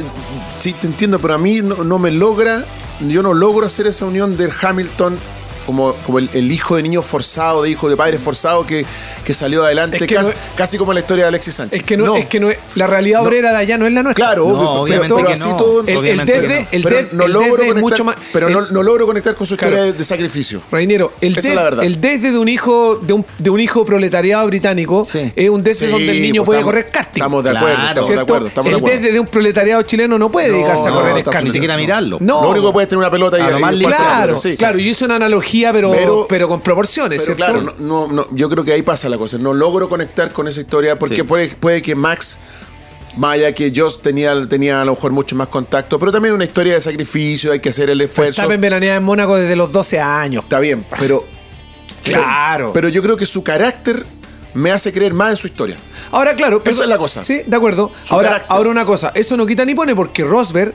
sí 0.59 0.73
te 0.73 0.87
entiendo, 0.87 1.19
pero 1.19 1.33
a 1.35 1.37
mí 1.37 1.61
no, 1.61 1.83
no 1.83 1.97
me 1.99 2.11
logra, 2.11 2.65
yo 3.07 3.23
no 3.23 3.33
logro 3.33 3.65
hacer 3.65 3.87
esa 3.87 4.05
unión 4.05 4.35
del 4.37 4.51
Hamilton 4.61 5.17
como, 5.69 5.93
como 6.05 6.17
el, 6.17 6.29
el 6.33 6.51
hijo 6.51 6.75
de 6.77 6.81
niño 6.83 7.03
forzado, 7.03 7.61
de 7.61 7.69
hijo 7.69 7.87
de 7.89 7.95
padre 7.95 8.17
forzado 8.17 8.65
que, 8.65 8.85
que 9.23 9.33
salió 9.35 9.63
adelante, 9.63 9.97
Es 9.97 10.07
que 10.07 10.15
casi, 10.15 10.27
no- 10.29 10.33
casi 10.55 10.77
como 10.79 10.93
la 10.93 11.01
historia 11.01 11.25
de 11.25 11.27
Alexis 11.29 11.53
Sánchez. 11.53 11.79
Es 11.79 11.85
que 11.85 11.95
no, 11.95 12.15
es 12.15 12.25
que 12.25 12.39
no 12.39 12.49
es, 12.49 12.57
la 12.73 12.87
realidad 12.87 13.19
No. 13.21 13.27
obrera 13.27 13.51
de 13.51 13.57
allá 13.57 13.77
no 13.77 13.85
es 13.85 13.93
la 13.93 14.01
nuestra. 14.01 14.25
Claro, 14.25 14.47
No, 14.47 14.53
obvio, 14.53 14.81
obviamente 14.81 15.13
pero 15.15 15.27
que 15.27 15.33
así 15.33 15.47
no. 15.49 15.57
todo. 15.57 15.81
El, 15.85 16.05
el 16.07 16.25
desde, 16.25 16.61
no. 16.61 16.67
el 16.71 16.83
pero 16.83 16.95
desde- 16.95 17.09
no 17.13 17.25
el 17.25 17.31
logro 17.31 17.49
desde 17.51 17.65
es 17.65 17.67
conectar, 17.73 17.81
mucho 17.83 18.03
más. 18.03 18.15
pero 18.33 18.47
el- 18.47 18.53
no, 18.53 18.61
no 18.71 18.81
logro 18.83 19.05
conectar 19.05 19.35
con 19.35 19.45
su 19.45 19.53
historia 19.53 19.75
Claro. 19.77 19.91
de, 19.91 19.97
de 19.97 20.03
sacrificio. 20.03 20.61
Reinero, 20.71 21.13
el, 21.21 21.33
Esa 21.33 21.41
des- 21.41 21.49
es 21.51 21.55
la 21.55 21.63
verdad. 21.63 21.83
el 21.85 22.01
desde 22.01 22.31
de 22.31 22.37
un 22.39 22.49
hijo 22.49 22.95
de 23.01 23.13
un, 23.13 23.25
de 23.37 23.49
un 23.51 23.59
hijo 23.59 23.85
proletariado 23.85 24.47
británico 24.47 25.05
Sí. 25.05 25.31
es 25.35 25.49
un 25.49 25.63
desde 25.63 25.85
Sí, 25.85 25.91
donde 25.91 26.11
el 26.11 26.21
niño 26.21 26.43
pues, 26.43 26.57
puede 26.57 26.59
estamos- 26.61 26.71
correr 26.73 26.91
karting. 26.91 27.21
Estamos 27.21 27.43
de 27.43 27.49
acuerdo, 27.51 27.75
Claro. 27.75 27.89
estamos 28.01 28.09
de 28.09 28.19
acuerdo. 28.21 28.47
Estamos 28.47 28.65
de 28.65 28.71
el 28.71 28.77
acuerdo. 28.79 28.97
desde 28.99 29.13
de 29.13 29.19
un 29.19 29.27
proletariado 29.27 29.81
chileno 29.83 30.17
no 30.17 30.31
puede 30.31 30.49
dedicarse 30.51 30.87
a 30.87 30.91
correr 30.91 31.23
karting. 31.23 31.45
Ni 31.45 31.51
siquiera 31.51 31.77
mirarlo. 31.77 32.17
No. 32.21 32.41
Lo 32.43 32.49
único 32.49 32.67
que 32.67 32.73
puede 32.73 32.83
es 32.85 32.89
tener 32.89 32.99
una 32.99 33.11
pelota 33.11 33.37
y, 33.37 33.41
y- 33.41 33.81
y-. 33.81 33.85
Claro, 33.85 34.35
claro, 34.57 34.77
yo 34.79 34.89
hice 34.89 35.05
una 35.05 35.15
analogía, 35.15 35.58
pero, 35.73 35.91
Pero- 35.91 36.25
pero, 36.27 36.47
con 36.47 36.61
proporciones, 36.61 37.23
Pero 37.23 37.35
¿cierto? 37.35 37.61
claro, 37.61 37.75
no, 37.79 38.07
no, 38.07 38.13
no, 38.13 38.27
yo 38.31 38.49
creo 38.49 38.63
que 38.63 38.73
ahí 38.73 38.81
pasa 38.81 39.09
la 39.09 39.17
cosa. 39.17 39.37
No 39.37 39.53
logro 39.53 39.87
conectar 39.89 40.31
con 40.31 40.47
esa 40.47 40.61
historia 40.61 40.97
porque 40.97 41.17
Sí. 41.17 41.23
puede, 41.23 41.47
puede 41.49 41.81
que 41.81 41.95
Max, 41.95 42.37
más 43.17 43.33
allá 43.35 43.53
que 43.53 43.71
Joss 43.75 44.01
tenía, 44.01 44.33
tenía 44.47 44.81
a 44.81 44.85
lo 44.85 44.93
mejor 44.95 45.11
mucho 45.11 45.35
más 45.35 45.47
contacto, 45.49 45.99
pero 45.99 46.11
también 46.11 46.33
una 46.33 46.43
historia 46.45 46.73
de 46.75 46.81
sacrificio, 46.81 47.51
hay 47.51 47.59
que 47.59 47.69
hacer 47.69 47.89
el 47.89 47.99
esfuerzo. 48.01 48.31
Verstappen 48.31 48.61
veranea 48.61 48.95
en 48.95 49.03
Mónaco 49.03 49.35
desde 49.35 49.55
los 49.55 49.71
12 49.71 49.99
años. 49.99 50.43
Está 50.43 50.59
bien, 50.59 50.85
pero. 50.99 51.23
Claro. 52.03 52.71
Pero 52.73 52.89
yo 52.89 53.03
creo 53.03 53.17
que 53.17 53.25
su 53.25 53.43
carácter 53.43 54.05
me 54.53 54.71
hace 54.71 54.91
creer 54.91 55.13
más 55.13 55.31
en 55.31 55.35
su 55.35 55.47
historia. 55.47 55.77
Ahora, 56.11 56.33
claro. 56.33 56.61
Esa 56.65 56.83
es 56.83 56.89
la 56.89 56.97
cosa. 56.97 57.23
Sí, 57.23 57.41
de 57.45 57.55
acuerdo. 57.55 57.91
Su 58.05 58.15
Ahora, 58.15 58.29
carácter. 58.29 58.51
ahora 58.55 58.69
una 58.69 58.85
cosa. 58.85 59.11
Eso 59.13 59.37
no 59.37 59.45
quita 59.45 59.63
ni 59.65 59.75
pone 59.75 59.93
porque 59.95 60.23
Rosberg 60.23 60.73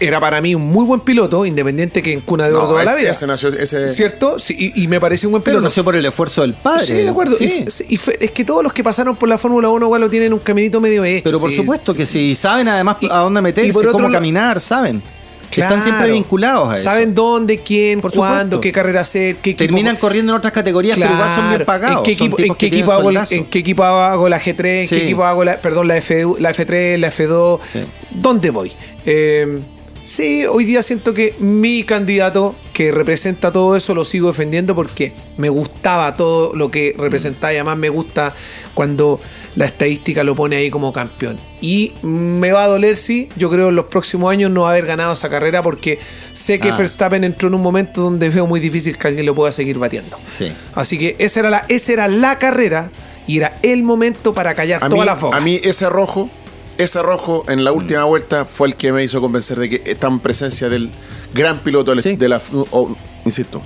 era 0.00 0.20
para 0.20 0.40
mí 0.40 0.54
un 0.54 0.62
muy 0.66 0.84
buen 0.84 1.00
piloto, 1.00 1.46
independiente 1.46 2.02
que 2.02 2.12
en 2.12 2.20
cuna 2.20 2.46
de 2.46 2.52
oro 2.52 2.62
No, 2.64 2.68
toda 2.70 2.84
la 2.84 2.94
vida. 2.96 3.10
ese 3.10 3.26
nació- 3.26 3.48
ese- 3.50 3.88
¿Cierto? 3.88 4.38
Sí, 4.38 4.54
y, 4.74 4.82
y 4.82 4.88
me 4.88 5.00
parece 5.00 5.26
un 5.26 5.32
buen 5.32 5.42
Pero 5.42 5.54
piloto. 5.58 5.68
nació 5.68 5.84
por 5.84 5.94
el 5.96 6.04
esfuerzo 6.04 6.42
del 6.42 6.54
padre. 6.54 6.86
Sí, 6.86 6.92
de 6.94 7.08
acuerdo. 7.08 7.36
Sí. 7.36 7.44
Y 7.44 7.46
f- 7.62 7.70
sí, 7.70 7.84
y 7.88 7.96
fe- 7.96 8.24
es 8.24 8.30
que 8.32 8.44
todos 8.44 8.62
los 8.62 8.72
que 8.72 8.82
pasaron 8.82 9.16
por 9.16 9.28
la 9.28 9.38
Fórmula 9.38 9.68
1 9.68 9.86
igual 9.86 10.00
lo 10.00 10.10
tienen 10.10 10.32
un 10.32 10.40
caminito 10.40 10.80
medio 10.80 11.04
hecho. 11.04 11.24
Pero 11.24 11.38
por 11.40 11.50
sí. 11.50 11.56
supuesto 11.56 11.94
que 11.94 12.06
sí. 12.06 12.34
Saben 12.34 12.68
además 12.68 12.96
Y- 13.00 13.06
a 13.10 13.18
dónde 13.18 13.40
meterse, 13.40 13.70
y 13.70 13.72
por 13.72 13.82
otro 13.86 13.92
cómo 13.92 14.08
lado- 14.08 14.14
caminar, 14.14 14.60
saben. 14.60 15.02
Están 15.50 15.80
siempre 15.82 16.06
Claro. 16.06 16.14
vinculados 16.14 16.68
a 16.70 16.74
eso. 16.74 16.82
Saben 16.82 17.14
dónde, 17.14 17.58
quién, 17.60 18.00
Por 18.00 18.12
cuándo, 18.12 18.56
supuesto. 18.56 18.60
qué 18.60 18.72
carrera 18.72 19.02
hacer, 19.02 19.36
qué 19.36 19.50
equipo. 19.50 19.58
Terminan 19.68 19.94
corriendo 19.96 20.32
en 20.32 20.38
otras 20.38 20.52
categorías, 20.52 20.98
pero 20.98 21.12
igual 21.12 21.28
son 21.28 21.36
bien 21.44 21.48
Claro. 21.50 21.64
pagados. 21.66 21.96
¿En 21.98 22.02
qué 22.02 22.10
equipo, 22.10 22.36
tipos 22.36 22.48
en 22.50 22.54
que 22.56 22.58
qué 22.58 22.70
tienen 22.70 22.78
equipo 22.80 22.92
hago, 22.92 23.10
en 23.30 23.44
qué 23.46 23.58
equipo 23.60 23.84
hago 23.84 24.28
la 24.28 24.40
G3? 24.40 24.82
¿En 24.82 24.88
Sí. 24.88 24.96
qué 24.96 25.04
equipo 25.04 25.22
hago 25.24 25.44
la, 25.44 25.60
perdón, 25.60 25.86
la, 25.86 25.96
F, 25.96 26.24
la 26.40 26.50
F3, 26.50 26.98
la 26.98 27.06
F2? 27.12 27.60
Sí. 27.72 27.78
¿Dónde 28.10 28.50
voy? 28.50 28.72
Eh, 29.06 29.60
sí, 30.04 30.44
hoy 30.46 30.64
día 30.64 30.82
siento 30.82 31.12
que 31.14 31.34
mi 31.40 31.82
candidato 31.82 32.54
que 32.72 32.92
representa 32.92 33.50
todo 33.52 33.76
eso, 33.76 33.94
lo 33.94 34.04
sigo 34.04 34.28
defendiendo 34.28 34.74
porque 34.74 35.12
me 35.36 35.48
gustaba 35.48 36.16
todo 36.16 36.54
lo 36.54 36.70
que 36.70 36.94
representaba 36.98 37.52
y 37.52 37.56
además 37.56 37.78
me 37.78 37.88
gusta 37.88 38.34
cuando 38.74 39.20
la 39.56 39.66
estadística 39.66 40.24
lo 40.24 40.34
pone 40.34 40.56
ahí 40.56 40.70
como 40.70 40.92
campeón. 40.92 41.38
Y 41.60 41.94
me 42.02 42.52
va 42.52 42.64
a 42.64 42.66
doler, 42.66 42.96
sí, 42.96 43.28
yo 43.36 43.48
creo 43.50 43.68
en 43.70 43.76
los 43.76 43.86
próximos 43.86 44.30
años 44.32 44.50
no 44.50 44.66
haber 44.66 44.86
ganado 44.86 45.12
esa 45.14 45.30
carrera 45.30 45.62
porque 45.62 45.98
sé 46.32 46.58
que 46.58 46.70
Ah. 46.70 46.76
Verstappen 46.76 47.22
entró 47.24 47.48
en 47.48 47.54
un 47.54 47.62
momento 47.62 48.00
donde 48.02 48.28
veo 48.28 48.46
muy 48.46 48.60
difícil 48.60 48.98
que 48.98 49.06
alguien 49.08 49.26
lo 49.26 49.34
pueda 49.34 49.52
seguir 49.52 49.78
batiendo. 49.78 50.18
Sí. 50.36 50.52
Así 50.74 50.98
que 50.98 51.16
esa 51.18 51.40
era 51.40 51.50
la, 51.50 51.66
esa 51.68 51.92
era 51.92 52.08
la 52.08 52.38
carrera 52.38 52.90
y 53.26 53.38
era 53.38 53.58
el 53.62 53.82
momento 53.84 54.34
para 54.34 54.54
callar 54.54 54.82
A 54.82 54.88
mí, 54.88 54.90
todas 54.90 55.06
las 55.06 55.20
bocas. 55.20 55.40
a 55.40 55.44
mí 55.44 55.60
ese 55.62 55.88
rojo, 55.88 56.28
ese 56.78 57.02
rojo 57.02 57.44
en 57.48 57.64
la 57.64 57.72
última 57.72 58.04
vuelta 58.04 58.44
fue 58.44 58.68
el 58.68 58.76
que 58.76 58.92
me 58.92 59.02
hizo 59.04 59.20
convencer 59.20 59.58
de 59.58 59.68
que 59.70 59.90
está 59.90 60.08
en 60.08 60.20
presencia 60.20 60.68
del 60.68 60.90
gran 61.32 61.60
piloto 61.60 61.94
Sí. 62.00 62.16
de 62.16 62.28
la... 62.28 62.40
o, 62.70 62.96
insisto, 63.24 63.62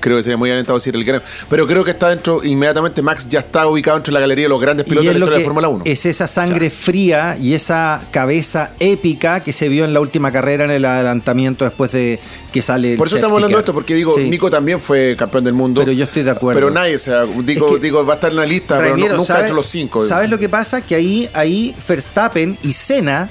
creo 0.00 0.16
que 0.16 0.22
sería 0.22 0.36
muy 0.36 0.50
alentado 0.50 0.78
decir 0.78 0.94
el 0.96 1.04
gran... 1.04 1.22
Pero 1.48 1.66
creo 1.66 1.84
que 1.84 1.90
está 1.92 2.08
dentro, 2.08 2.42
inmediatamente 2.44 3.02
Max 3.02 3.28
ya 3.28 3.40
está 3.40 3.66
ubicado 3.66 3.96
entre 3.98 4.12
la 4.12 4.20
galería 4.20 4.46
de 4.46 4.48
los 4.48 4.60
grandes 4.60 4.84
pilotos 4.86 5.06
de 5.06 5.12
la 5.12 5.18
historia 5.18 5.38
de 5.38 5.44
Fórmula 5.44 5.68
1. 5.68 5.84
Es 5.86 6.06
esa 6.06 6.26
sangre 6.26 6.70
fría 6.70 7.36
y 7.40 7.54
esa 7.54 8.06
cabeza 8.10 8.72
épica 8.80 9.40
que 9.40 9.52
se 9.52 9.68
vio 9.68 9.84
en 9.84 9.92
la 9.94 10.00
última 10.00 10.32
carrera 10.32 10.64
en 10.64 10.70
el 10.70 10.84
adelantamiento 10.84 11.64
después 11.64 11.92
de 11.92 12.18
que 12.52 12.62
sale 12.62 12.92
el 12.92 12.98
Por 12.98 13.06
eso 13.06 13.16
estamos 13.16 13.36
hablando 13.36 13.56
de 13.56 13.60
esto, 13.60 13.72
porque 13.74 13.94
digo, 13.94 14.14
Sí. 14.16 14.28
Nico 14.28 14.50
también 14.50 14.80
fue 14.80 15.14
campeón 15.16 15.44
del 15.44 15.54
mundo. 15.54 15.80
Pero 15.82 15.92
yo 15.92 16.04
estoy 16.04 16.22
de 16.24 16.30
acuerdo. 16.32 16.58
Pero 16.58 16.70
nadie, 16.72 16.96
o 16.96 16.98
sea, 16.98 17.24
digo, 17.24 17.66
Es 17.68 17.74
que- 17.74 17.78
digo 17.80 18.04
va 18.04 18.14
a 18.14 18.16
estar 18.16 18.30
en 18.30 18.36
la 18.38 18.46
lista, 18.46 18.78
pero 18.78 18.96
no- 18.96 19.06
nunca 19.08 19.24
¿sabes- 19.24 19.42
entre 19.42 19.54
los 19.54 19.66
cinco. 19.66 20.00
¿Sabes 20.04 20.28
lo 20.30 20.38
que 20.38 20.48
pasa? 20.48 20.80
Que 20.84 20.94
ahí, 20.96 21.28
ahí 21.32 21.74
Verstappen 21.88 22.58
y 22.62 22.72
Senna 22.72 23.30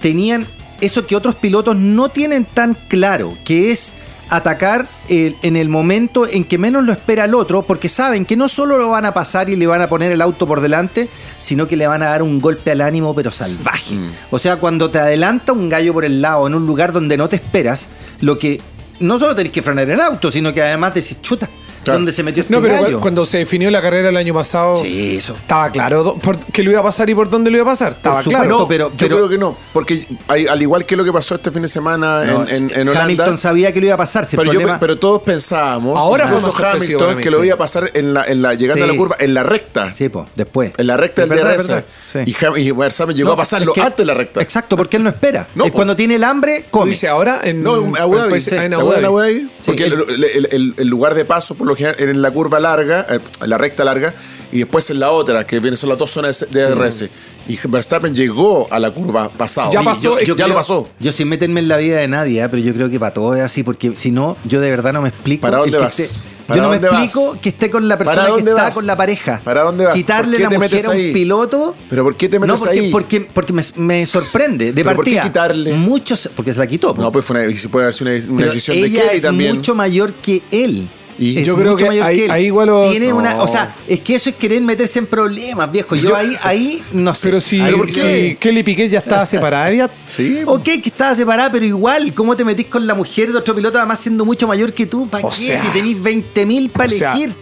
tenían 0.00 0.46
eso 0.80 1.06
que 1.06 1.16
otros 1.16 1.34
pilotos 1.34 1.76
no 1.76 2.08
tienen 2.08 2.44
tan 2.44 2.74
claro, 2.88 3.36
que 3.44 3.70
es 3.72 3.94
atacar 4.36 4.86
el- 5.08 5.36
en 5.42 5.56
el 5.56 5.68
momento 5.68 6.26
en 6.26 6.44
que 6.44 6.58
menos 6.58 6.84
lo 6.84 6.92
espera 6.92 7.24
el 7.24 7.34
otro, 7.34 7.62
porque 7.62 7.88
saben 7.88 8.24
que 8.24 8.36
no 8.36 8.48
solo 8.48 8.78
lo 8.78 8.90
van 8.90 9.04
a 9.06 9.12
pasar 9.14 9.48
y 9.50 9.56
le 9.56 9.66
van 9.66 9.82
a 9.82 9.88
poner 9.88 10.12
el 10.12 10.20
auto 10.20 10.46
por 10.46 10.60
delante, 10.60 11.08
sino 11.40 11.66
que 11.68 11.76
le 11.76 11.86
van 11.86 12.02
a 12.02 12.06
dar 12.06 12.22
un 12.22 12.40
golpe 12.40 12.70
al 12.70 12.80
ánimo, 12.80 13.14
pero 13.14 13.30
salvaje. 13.30 13.96
Mm. 13.96 14.10
O 14.30 14.38
sea, 14.38 14.56
cuando 14.56 14.90
te 14.90 14.98
adelanta 14.98 15.52
un 15.52 15.68
gallo 15.68 15.92
por 15.92 16.04
el 16.04 16.20
lado 16.22 16.46
en 16.46 16.54
un 16.54 16.66
lugar 16.66 16.92
donde 16.92 17.16
no 17.16 17.28
te 17.28 17.36
esperas, 17.36 17.88
lo 18.20 18.38
que 18.38 18.60
no 19.00 19.18
solo 19.18 19.34
tenés 19.34 19.52
que 19.52 19.62
frenar 19.62 19.90
el 19.90 20.00
auto, 20.00 20.30
sino 20.30 20.52
que 20.54 20.62
además 20.62 20.94
decís, 20.94 21.20
chuta, 21.20 21.48
Claro. 21.84 21.98
¿dónde 22.00 22.12
se 22.12 22.22
metió 22.22 22.42
este 22.42 22.52
no, 22.54 22.60
pero 22.60 22.74
gallo? 22.74 22.96
cu- 22.96 23.00
cuando 23.02 23.24
se 23.26 23.38
definió 23.38 23.70
la 23.70 23.80
carrera 23.82 24.08
el 24.08 24.16
año 24.16 24.34
pasado, 24.34 24.76
Sí, 24.76 25.16
eso. 25.16 25.34
estaba 25.34 25.70
claro 25.70 26.02
do- 26.02 26.14
por 26.18 26.36
qué 26.38 26.62
lo 26.62 26.70
iba 26.70 26.80
a 26.80 26.82
pasar 26.82 27.08
y 27.10 27.14
por 27.14 27.28
dónde 27.30 27.50
lo 27.50 27.58
iba 27.58 27.64
a 27.64 27.72
pasar. 27.72 27.92
Estaba 27.92 28.22
supuesto, 28.22 28.44
claro. 28.44 28.58
No, 28.60 28.68
pero- 28.68 28.90
yo 28.90 28.96
pero- 28.96 29.16
creo 29.16 29.28
que 29.28 29.38
no, 29.38 29.56
porque 29.72 30.06
hay- 30.28 30.46
al 30.46 30.60
igual 30.62 30.84
que 30.86 30.96
lo 30.96 31.04
que 31.04 31.12
pasó 31.12 31.34
este 31.36 31.50
fin 31.50 31.62
de 31.62 31.68
semana 31.68 32.24
No, 32.24 32.42
en, 32.48 32.48
en- 32.48 32.70
en 32.70 32.88
Holanda, 32.88 33.02
Hamilton 33.04 33.38
sabía 33.38 33.72
que 33.72 33.80
lo 33.80 33.86
iba 33.86 33.94
a 33.94 33.98
pasar. 33.98 34.24
si 34.24 34.36
el 34.36 34.42
pero, 34.42 34.52
yo- 34.60 34.76
pero 34.80 34.98
todos 34.98 35.22
pensábamos, 35.22 35.98
Ahora 35.98 36.26
fue 36.28 36.38
Hamilton, 36.70 37.16
mí, 37.16 37.22
que 37.22 37.30
lo 37.30 37.40
sí. 37.40 37.46
iba 37.46 37.54
a 37.54 37.58
pasar 37.58 37.90
en 37.94 38.14
la, 38.14 38.24
en 38.24 38.42
la 38.42 38.54
llegando 38.54 38.84
a 38.84 38.86
la 38.86 38.92
Sí. 38.92 38.98
curva, 38.98 39.16
en 39.18 39.34
la 39.34 39.42
recta. 39.42 39.92
Sí, 39.92 40.08
po, 40.08 40.26
después. 40.34 40.72
En 40.78 40.86
la 40.86 40.96
recta 40.96 41.22
Es 41.24 41.28
del 41.28 41.38
DRS. 41.38 41.70
es 41.78 41.84
sí. 42.12 42.18
Y, 42.26 42.32
Ham- 42.44 42.58
y 42.58 42.70
Verstappen 42.70 43.16
llegó 43.16 43.28
No, 43.28 43.34
a 43.34 43.36
pasarlo 43.36 43.72
es 43.72 43.74
que- 43.74 43.80
antes 43.82 43.98
de 43.98 44.04
la 44.06 44.14
recta. 44.14 44.40
Exacto, 44.40 44.76
porque 44.76 44.96
él 44.96 45.02
no 45.02 45.10
espera. 45.10 45.48
No, 45.54 45.64
po. 45.66 45.72
cuando 45.72 45.94
tiene 45.96 46.14
el 46.16 46.24
hambre, 46.24 46.64
come. 46.70 46.90
dices 46.90 47.08
ahora 47.10 47.40
en, 47.44 47.66
Abu 47.66 48.16
Dhabi. 48.16 48.34
en 48.34 48.70
¿Te 48.70 48.74
Abu 48.74 48.92
Dhabi. 48.92 49.50
Porque 49.64 49.84
el- 49.84 49.92
el, 50.08 50.24
el- 50.24 50.48
el- 50.50 50.74
el 50.76 50.88
lugar 50.88 51.14
de 51.14 51.24
paso, 51.24 51.54
por 51.54 51.66
lo 51.66 51.73
general, 51.76 51.96
era 51.98 52.10
en 52.10 52.22
la 52.22 52.30
curva 52.30 52.60
larga, 52.60 53.06
eh, 53.08 53.18
en 53.42 53.50
la 53.50 53.58
recta 53.58 53.84
larga, 53.84 54.14
y 54.52 54.58
después 54.58 54.88
en 54.90 55.00
la 55.00 55.10
otra, 55.10 55.46
que 55.46 55.58
vienen 55.60 55.76
son 55.76 55.88
las 55.88 55.98
dos 55.98 56.10
zonas 56.10 56.46
de 56.50 56.62
DRS. 56.68 57.08
Y 57.48 57.58
Verstappen 57.68 58.14
llegó 58.14 58.68
a 58.70 58.78
la 58.78 58.90
curva 58.92 59.28
pasado. 59.28 59.70
Ya 59.72 59.82
pasó, 59.82 60.18
yo- 60.20 60.26
yo 60.26 60.36
ya 60.36 60.46
lo 60.48 60.54
pasó. 60.54 60.88
Yo 61.00 61.12
sin 61.12 61.28
meterme 61.28 61.60
en 61.60 61.68
la 61.68 61.76
vida 61.76 61.98
de 61.98 62.08
nadie, 62.08 62.42
¿eh? 62.42 62.48
pero 62.48 62.62
yo 62.62 62.72
creo 62.74 62.88
que 62.90 62.98
para 63.00 63.12
todo 63.14 63.34
es 63.34 63.42
así, 63.42 63.62
porque 63.62 63.92
si 63.96 64.10
no, 64.10 64.36
yo 64.44 64.60
de 64.60 64.70
verdad 64.70 64.92
no 64.92 65.02
me 65.02 65.08
explico. 65.10 65.42
¿Para 65.42 65.58
dónde 65.58 65.76
vas? 65.78 65.98
esté- 65.98 66.22
¿Para 66.46 66.58
yo 66.58 66.62
no 66.62 66.68
me 66.68 66.78
vas? 66.78 67.02
explico 67.04 67.38
que 67.40 67.48
esté 67.48 67.70
con 67.70 67.88
la 67.88 67.96
¿Para 67.96 68.10
persona 68.12 68.34
que 68.34 68.50
está 68.50 68.62
vas? 68.64 68.74
con 68.74 68.86
la 68.86 68.96
pareja. 68.96 69.40
¿Para 69.42 69.62
dónde 69.62 69.86
vas? 69.86 69.94
Quitarle 69.94 70.38
¿Por 70.38 70.48
qué 70.48 70.54
la 70.54 70.60
mujer 70.60 70.86
a 70.86 70.90
un 70.90 70.96
ahí? 70.96 71.12
piloto. 71.14 71.74
¿Pero 71.88 72.04
por 72.04 72.16
qué 72.18 72.28
te 72.28 72.38
metes 72.38 72.54
no, 72.54 72.58
porque, 72.66 72.80
ahí? 72.80 72.90
Porque, 72.90 73.20
porque 73.22 73.52
me, 73.54 73.62
me 73.76 74.04
sorprende. 74.04 74.72
De 74.74 74.84
¿Pero 74.84 74.94
por 74.94 75.06
qué 75.06 75.12
partida. 75.12 75.22
quitarle? 75.22 75.72
Muchos. 75.72 76.28
Porque 76.36 76.52
se 76.52 76.58
la 76.58 76.66
quitó. 76.66 76.92
No, 76.98 77.10
pues 77.10 77.24
fue 77.24 77.46
una, 77.48 77.56
puede 77.70 77.86
haber 77.86 77.94
sido 77.94 78.10
una, 78.10 78.32
una 78.34 78.46
decisión 78.46 78.76
de 78.78 78.90
Kelly 78.90 79.00
es 79.14 79.22
también. 79.22 79.56
mucho 79.56 79.74
mayor 79.74 80.12
que 80.12 80.42
él. 80.50 80.86
Y 81.18 81.38
Es 81.38 81.46
yo 81.46 81.54
creo 81.56 81.76
que 81.76 81.84
mayor 81.84 82.06
ahí- 82.06 82.20
él. 82.22 82.30
ahí 82.30 82.44
igual 82.46 82.66
lo- 82.68 82.90
Tiene 82.90 83.12
una, 83.12 83.40
o 83.40 83.46
sea, 83.46 83.72
es 83.86 84.00
que 84.00 84.16
eso 84.16 84.30
es 84.30 84.36
querer 84.36 84.60
meterse 84.62 84.98
en 84.98 85.06
problemas, 85.06 85.70
viejo. 85.70 85.94
Yo, 85.94 86.08
Yo- 86.08 86.16
ahí, 86.16 86.34
ahí 86.42 86.82
no 86.92 87.14
sé. 87.14 87.28
Pero 87.28 87.40
si, 87.40 87.60
¿por 87.60 87.86
qué? 87.86 87.92
si 88.30 88.36
Kelly 88.36 88.62
Piquet 88.64 88.90
ya 88.90 88.98
estaba 88.98 89.24
separada, 89.24 89.66
había- 89.66 89.90
Sí. 90.06 90.40
Ok, 90.44 90.64
que 90.64 90.82
estaba 90.86 91.14
separada, 91.14 91.52
pero 91.52 91.64
igual, 91.64 92.12
¿cómo 92.14 92.36
te 92.36 92.44
metís 92.44 92.66
con 92.66 92.84
la 92.86 92.94
mujer 92.94 93.30
de 93.30 93.38
otro 93.38 93.54
piloto, 93.54 93.78
además 93.78 94.00
siendo 94.00 94.24
mucho 94.24 94.48
mayor 94.48 94.72
que 94.72 94.86
tú? 94.86 95.08
¿Para 95.08 95.24
O 95.26 95.30
qué? 95.30 95.36
sea- 95.36 95.60
si 95.60 95.68
tenéis 95.68 96.02
20.000 96.02 96.68
para 96.70 96.88
sea- 96.90 97.12
elegir. 97.12 97.34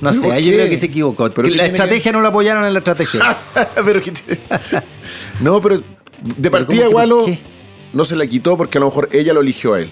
No 0.00 0.08
¿Pero 0.12 0.22
sé, 0.22 0.32
ahí 0.32 0.44
yo 0.46 0.52
creo 0.52 0.68
que 0.70 0.76
se 0.78 0.86
equivocó. 0.86 1.30
¿Pero 1.30 1.46
Que 1.46 1.54
la 1.54 1.66
estrategia 1.66 2.10
no 2.12 2.22
la 2.22 2.28
apoyaron 2.30 2.64
en 2.64 2.72
la 2.72 2.78
estrategia. 2.78 3.20
pero 3.84 4.00
que 4.02 4.12
te- 4.12 4.40
No, 5.40 5.60
pero 5.60 5.82
de 6.36 6.50
partida 6.50 6.66
¿cómo 6.68 6.80
que 6.80 6.88
igual 6.90 7.08
por 7.10 7.18
lo- 7.18 7.26
qué? 7.26 7.38
no 7.92 8.04
se 8.06 8.16
la 8.16 8.26
quitó 8.26 8.56
porque 8.56 8.78
a 8.78 8.80
lo 8.80 8.86
mejor 8.86 9.10
ella 9.12 9.34
lo 9.34 9.42
eligió 9.42 9.74
a 9.74 9.80
él. 9.80 9.90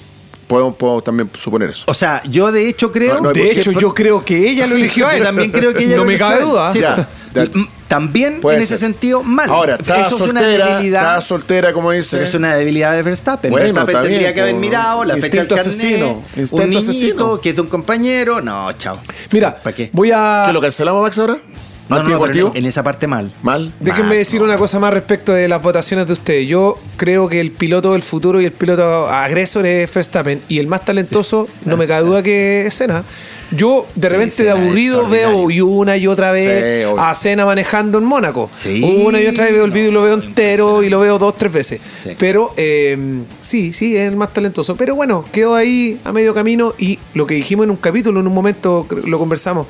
Podemos, 0.48 0.74
podemos 0.76 1.04
también 1.04 1.30
suponer 1.38 1.70
eso. 1.70 1.84
O 1.86 1.94
sea, 1.94 2.22
yo 2.28 2.50
de 2.50 2.68
hecho 2.68 2.90
creo. 2.90 3.14
No, 3.16 3.20
no, 3.20 3.32
de 3.32 3.50
hecho, 3.52 3.70
yo 3.70 3.94
creo 3.94 4.24
que 4.24 4.48
ella 4.50 4.66
lo 4.66 4.74
eligió 4.76 5.06
a 5.06 5.14
él. 5.16 5.22
también 5.22 5.52
creo 5.52 5.72
que 5.74 5.84
ella 5.84 5.92
No 5.96 5.98
lo 5.98 6.04
me 6.06 6.14
eligió 6.14 6.26
cabe 6.26 6.40
a 6.40 6.42
él. 6.42 6.48
duda. 6.50 6.72
Sí. 6.72 6.80
Ya, 6.80 7.08
ya. 7.34 7.42
M- 7.42 7.68
También 7.86 8.40
Puede 8.40 8.56
en 8.56 8.62
ese 8.62 8.78
ser. 8.78 8.88
sentido, 8.90 9.22
mal. 9.22 9.48
Ahora, 9.50 9.76
estaba 9.76 10.06
Eso 10.06 10.16
es 10.16 10.30
una 10.30 10.40
soltera, 10.40 10.66
debilidad. 10.74 11.00
estaba 11.02 11.20
soltera, 11.22 11.72
como 11.72 11.90
dice. 11.92 12.16
Pero 12.18 12.28
es 12.28 12.34
una 12.34 12.54
debilidad 12.56 12.92
de 12.94 13.02
Verstappen. 13.02 13.50
Bueno, 13.50 13.64
Verstappen 13.64 13.96
está 13.96 14.02
tendría 14.08 14.34
que 14.34 14.40
haber 14.40 14.54
po. 14.54 14.60
mirado 14.60 15.04
la 15.04 15.14
fecha 15.14 15.28
del 15.28 15.40
Instinto 15.50 15.54
carnet, 15.56 15.74
asesino, 15.74 16.08
un 16.10 16.40
instinto 16.40 16.66
niñito 16.66 16.78
asesino. 16.90 17.40
que 17.40 17.48
es 17.50 17.54
de 17.56 17.60
un 17.62 17.68
compañero. 17.68 18.40
No, 18.42 18.72
chao. 18.72 18.98
Mira, 19.32 19.54
¿Para 19.54 19.74
qué? 19.76 19.90
voy 19.92 20.10
a. 20.14 20.44
¿Qué 20.46 20.52
lo 20.52 20.60
cancelamos, 20.60 21.02
Max, 21.02 21.18
ahora? 21.18 21.38
No, 21.88 21.96
no, 21.96 22.02
no, 22.02 22.04
pero 22.08 22.16
¿Antideportivo? 22.24 22.50
en, 22.50 22.56
en 22.58 22.64
esa 22.66 22.82
parte 22.82 23.06
mal. 23.06 23.32
Mal. 23.42 23.72
Déjenme 23.80 24.08
Mal, 24.08 24.16
decir 24.18 24.40
no. 24.40 24.44
una 24.46 24.56
cosa 24.58 24.78
más 24.78 24.92
respecto 24.92 25.32
de 25.32 25.48
las 25.48 25.62
votaciones 25.62 26.06
de 26.06 26.12
ustedes. 26.12 26.46
Yo 26.46 26.76
creo 26.96 27.28
que 27.28 27.40
el 27.40 27.50
piloto 27.50 27.92
del 27.92 28.02
futuro 28.02 28.40
y 28.40 28.44
el 28.44 28.52
piloto 28.52 29.08
agresor 29.08 29.64
es 29.66 29.92
Verstappen 29.92 30.42
y 30.48 30.58
el 30.58 30.66
más 30.66 30.84
talentoso, 30.84 31.48
no 31.64 31.76
me 31.76 31.86
cabe 31.86 32.06
duda 32.06 32.22
que 32.22 32.66
es 32.66 32.74
Senna. 32.74 33.04
Yo 33.50 33.86
de 33.94 34.08
Sí, 34.08 34.12
repente 34.14 34.42
de 34.44 34.50
Senna 34.52 34.62
aburrido 34.62 35.08
veo 35.08 35.50
y 35.50 35.62
una 35.62 35.96
y 35.96 36.06
otra 36.06 36.30
vez 36.32 36.84
Sí, 36.90 36.94
a 36.98 37.14
Senna 37.14 37.46
manejando 37.46 37.96
en 37.96 38.04
Mónaco. 38.04 38.50
Sí. 38.52 38.82
Una 38.82 39.18
y 39.22 39.26
otra 39.26 39.44
vez 39.44 39.54
veo 39.54 39.64
el 39.64 39.70
vídeo 39.70 39.88
y 39.88 39.92
lo 39.92 40.02
veo 40.02 40.14
entero 40.14 40.82
y 40.82 40.90
lo 40.90 41.00
veo 41.00 41.18
dos, 41.18 41.38
tres 41.38 41.50
veces. 41.50 41.80
Sí. 42.04 42.10
Pero 42.18 42.52
eh, 42.58 43.22
sí, 43.40 43.72
sí, 43.72 43.96
es 43.96 44.06
el 44.06 44.16
más 44.16 44.34
talentoso. 44.34 44.76
Pero 44.76 44.94
bueno, 44.94 45.24
quedó 45.32 45.54
ahí 45.54 45.98
a 46.04 46.12
medio 46.12 46.34
camino 46.34 46.74
y 46.76 46.98
lo 47.14 47.26
que 47.26 47.36
dijimos 47.36 47.64
en 47.64 47.70
un 47.70 47.76
capítulo, 47.78 48.20
en 48.20 48.26
un 48.26 48.34
momento 48.34 48.84
creo- 48.86 49.06
lo 49.06 49.18
conversamos. 49.18 49.66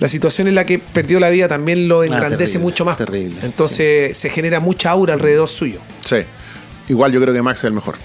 La 0.00 0.08
situación 0.08 0.48
en 0.48 0.54
la 0.54 0.64
que 0.64 0.78
perdió 0.78 1.20
la 1.20 1.28
vida 1.30 1.46
también 1.46 1.86
lo 1.86 2.02
engrandece 2.02 2.32
Ah, 2.32 2.38
terrible, 2.38 2.58
mucho 2.58 2.84
más. 2.84 2.96
terrible, 2.96 3.36
Entonces 3.42 4.16
se 4.16 4.30
genera 4.30 4.58
mucha 4.58 4.90
aura 4.90 5.14
alrededor 5.14 5.46
suyo. 5.46 5.80
Sí. 6.04 6.16
Igual 6.88 7.12
yo 7.12 7.20
creo 7.20 7.32
que 7.34 7.42
Max 7.42 7.60
es 7.60 7.64
el 7.64 7.72
mejor. 7.74 7.96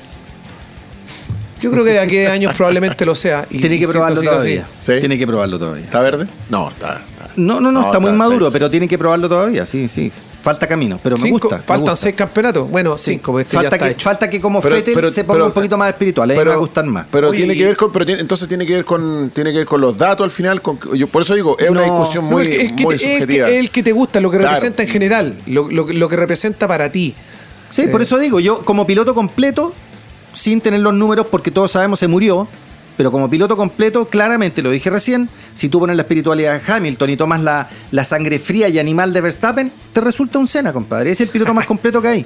Yo 1.61 1.71
creo 1.71 1.83
que 1.83 1.91
de 1.91 1.99
aquí 1.99 2.19
a 2.25 2.33
años 2.33 2.53
probablemente 2.53 3.05
lo 3.05 3.15
sea. 3.15 3.47
Y, 3.49 3.59
Tiene 3.59 3.79
que 3.79 3.87
probarlo 3.87 4.21
todavía. 4.21 4.67
¿Sí? 4.79 4.99
Tiene 4.99 5.17
que 5.17 5.25
probarlo 5.25 5.57
todavía. 5.57 5.85
¿Está 5.85 6.01
verde? 6.01 6.27
No, 6.49 6.69
está. 6.69 7.01
No, 7.37 7.59
no, 7.59 7.71
no, 7.71 7.85
está 7.85 7.99
muy 7.99 8.11
maduro, 8.11 8.47
sí, 8.47 8.53
pero 8.53 8.69
tiene 8.69 8.87
que 8.87 8.97
probarlo 8.97 9.27
todavía. 9.27 9.65
Sí, 9.65 9.89
sí. 9.89 10.11
Falta 10.41 10.67
camino, 10.67 10.99
pero 11.01 11.17
me 11.17 11.31
gusta. 11.31 11.57
me 11.57 11.63
faltan 11.63 11.79
gusta. 11.79 11.95
seis 11.95 12.15
campeonatos. 12.15 12.69
Bueno, 12.69 12.95
Sí. 12.97 13.13
cinco, 13.13 13.39
este 13.39 13.55
falta, 13.57 13.69
ya 13.71 13.75
está 13.75 13.85
que, 13.87 13.91
hecho. 13.93 14.03
falta 14.03 14.29
que 14.29 14.39
como 14.39 14.61
Pero- 14.61 14.75
Fettel 14.75 14.93
pero- 14.93 15.09
se 15.11 15.23
ponga 15.23 15.37
pero- 15.37 15.45
un 15.47 15.51
poquito 15.53 15.77
más 15.77 15.89
espiritual. 15.89 16.29
A 16.29 16.33
mí 16.33 16.37
me 16.39 16.45
va 16.45 16.53
a 16.53 16.57
gustar 16.57 16.85
más. 16.85 17.07
Pero 17.11 17.31
tiene 17.31 17.55
que 17.55 17.65
ver 17.65 17.75
con, 17.75 17.91
pero 17.91 18.05
tiene- 18.05 18.21
entonces 18.21 18.47
tiene 18.47 18.65
que 18.65 18.73
ver 18.73 18.85
con, 18.85 19.31
tiene 19.33 19.51
que 19.51 19.57
ver 19.59 19.67
con 19.67 19.81
los 19.81 19.97
datos 19.97 20.23
al 20.23 20.29
final. 20.31 20.61
Con, 20.61 20.79
yo, 20.93 21.07
por 21.07 21.23
eso 21.23 21.33
digo, 21.33 21.57
es 21.57 21.69
una 21.69 21.81
discusión 21.83 22.25
No, 22.25 22.31
muy, 22.31 22.43
es 22.43 22.49
que- 22.49 22.61
es 22.65 22.71
que 22.73 22.83
muy 22.83 22.95
es 22.95 23.01
que- 23.01 23.11
subjetiva. 23.13 23.49
es 23.49 23.55
el 23.55 23.71
que 23.71 23.81
te 23.83 23.91
gusta, 23.91 24.21
lo 24.21 24.29
que 24.29 24.37
Claro. 24.37 24.53
representa 24.53 24.83
en 24.83 24.89
general, 24.89 25.37
lo, 25.47 25.69
lo- 25.71 25.87
lo 25.87 26.09
que 26.09 26.15
representa 26.15 26.67
para 26.67 26.91
ti. 26.91 27.15
Sí, 27.71 27.87
por 27.87 28.01
Eh. 28.01 28.03
eso 28.03 28.19
digo, 28.19 28.39
yo 28.39 28.61
como 28.63 28.85
piloto 28.85 29.15
completo, 29.15 29.73
sin 30.33 30.61
tener 30.61 30.81
los 30.81 30.93
números, 30.93 31.25
porque 31.31 31.49
todos 31.49 31.71
sabemos 31.71 31.99
se 31.99 32.07
murió, 32.07 32.47
pero 32.97 33.11
como 33.11 33.29
piloto 33.29 33.57
completo, 33.57 34.07
claramente, 34.07 34.61
lo 34.61 34.71
dije 34.71 34.89
recién, 34.89 35.29
si 35.53 35.69
tú 35.69 35.79
pones 35.79 35.95
la 35.95 36.03
espiritualidad 36.03 36.61
de 36.61 36.73
Hamilton 36.73 37.09
y 37.09 37.17
tomas 37.17 37.43
la, 37.43 37.69
la 37.91 38.03
sangre 38.03 38.39
fría 38.39 38.69
y 38.69 38.79
animal 38.79 39.13
de 39.13 39.21
Verstappen, 39.21 39.71
te 39.93 40.01
resulta 40.01 40.39
un 40.39 40.47
Senna, 40.47 40.73
compadre. 40.73 41.11
Es 41.11 41.21
el 41.21 41.29
piloto 41.29 41.53
más 41.53 41.65
completo 41.65 42.01
que 42.01 42.07
hay. 42.07 42.25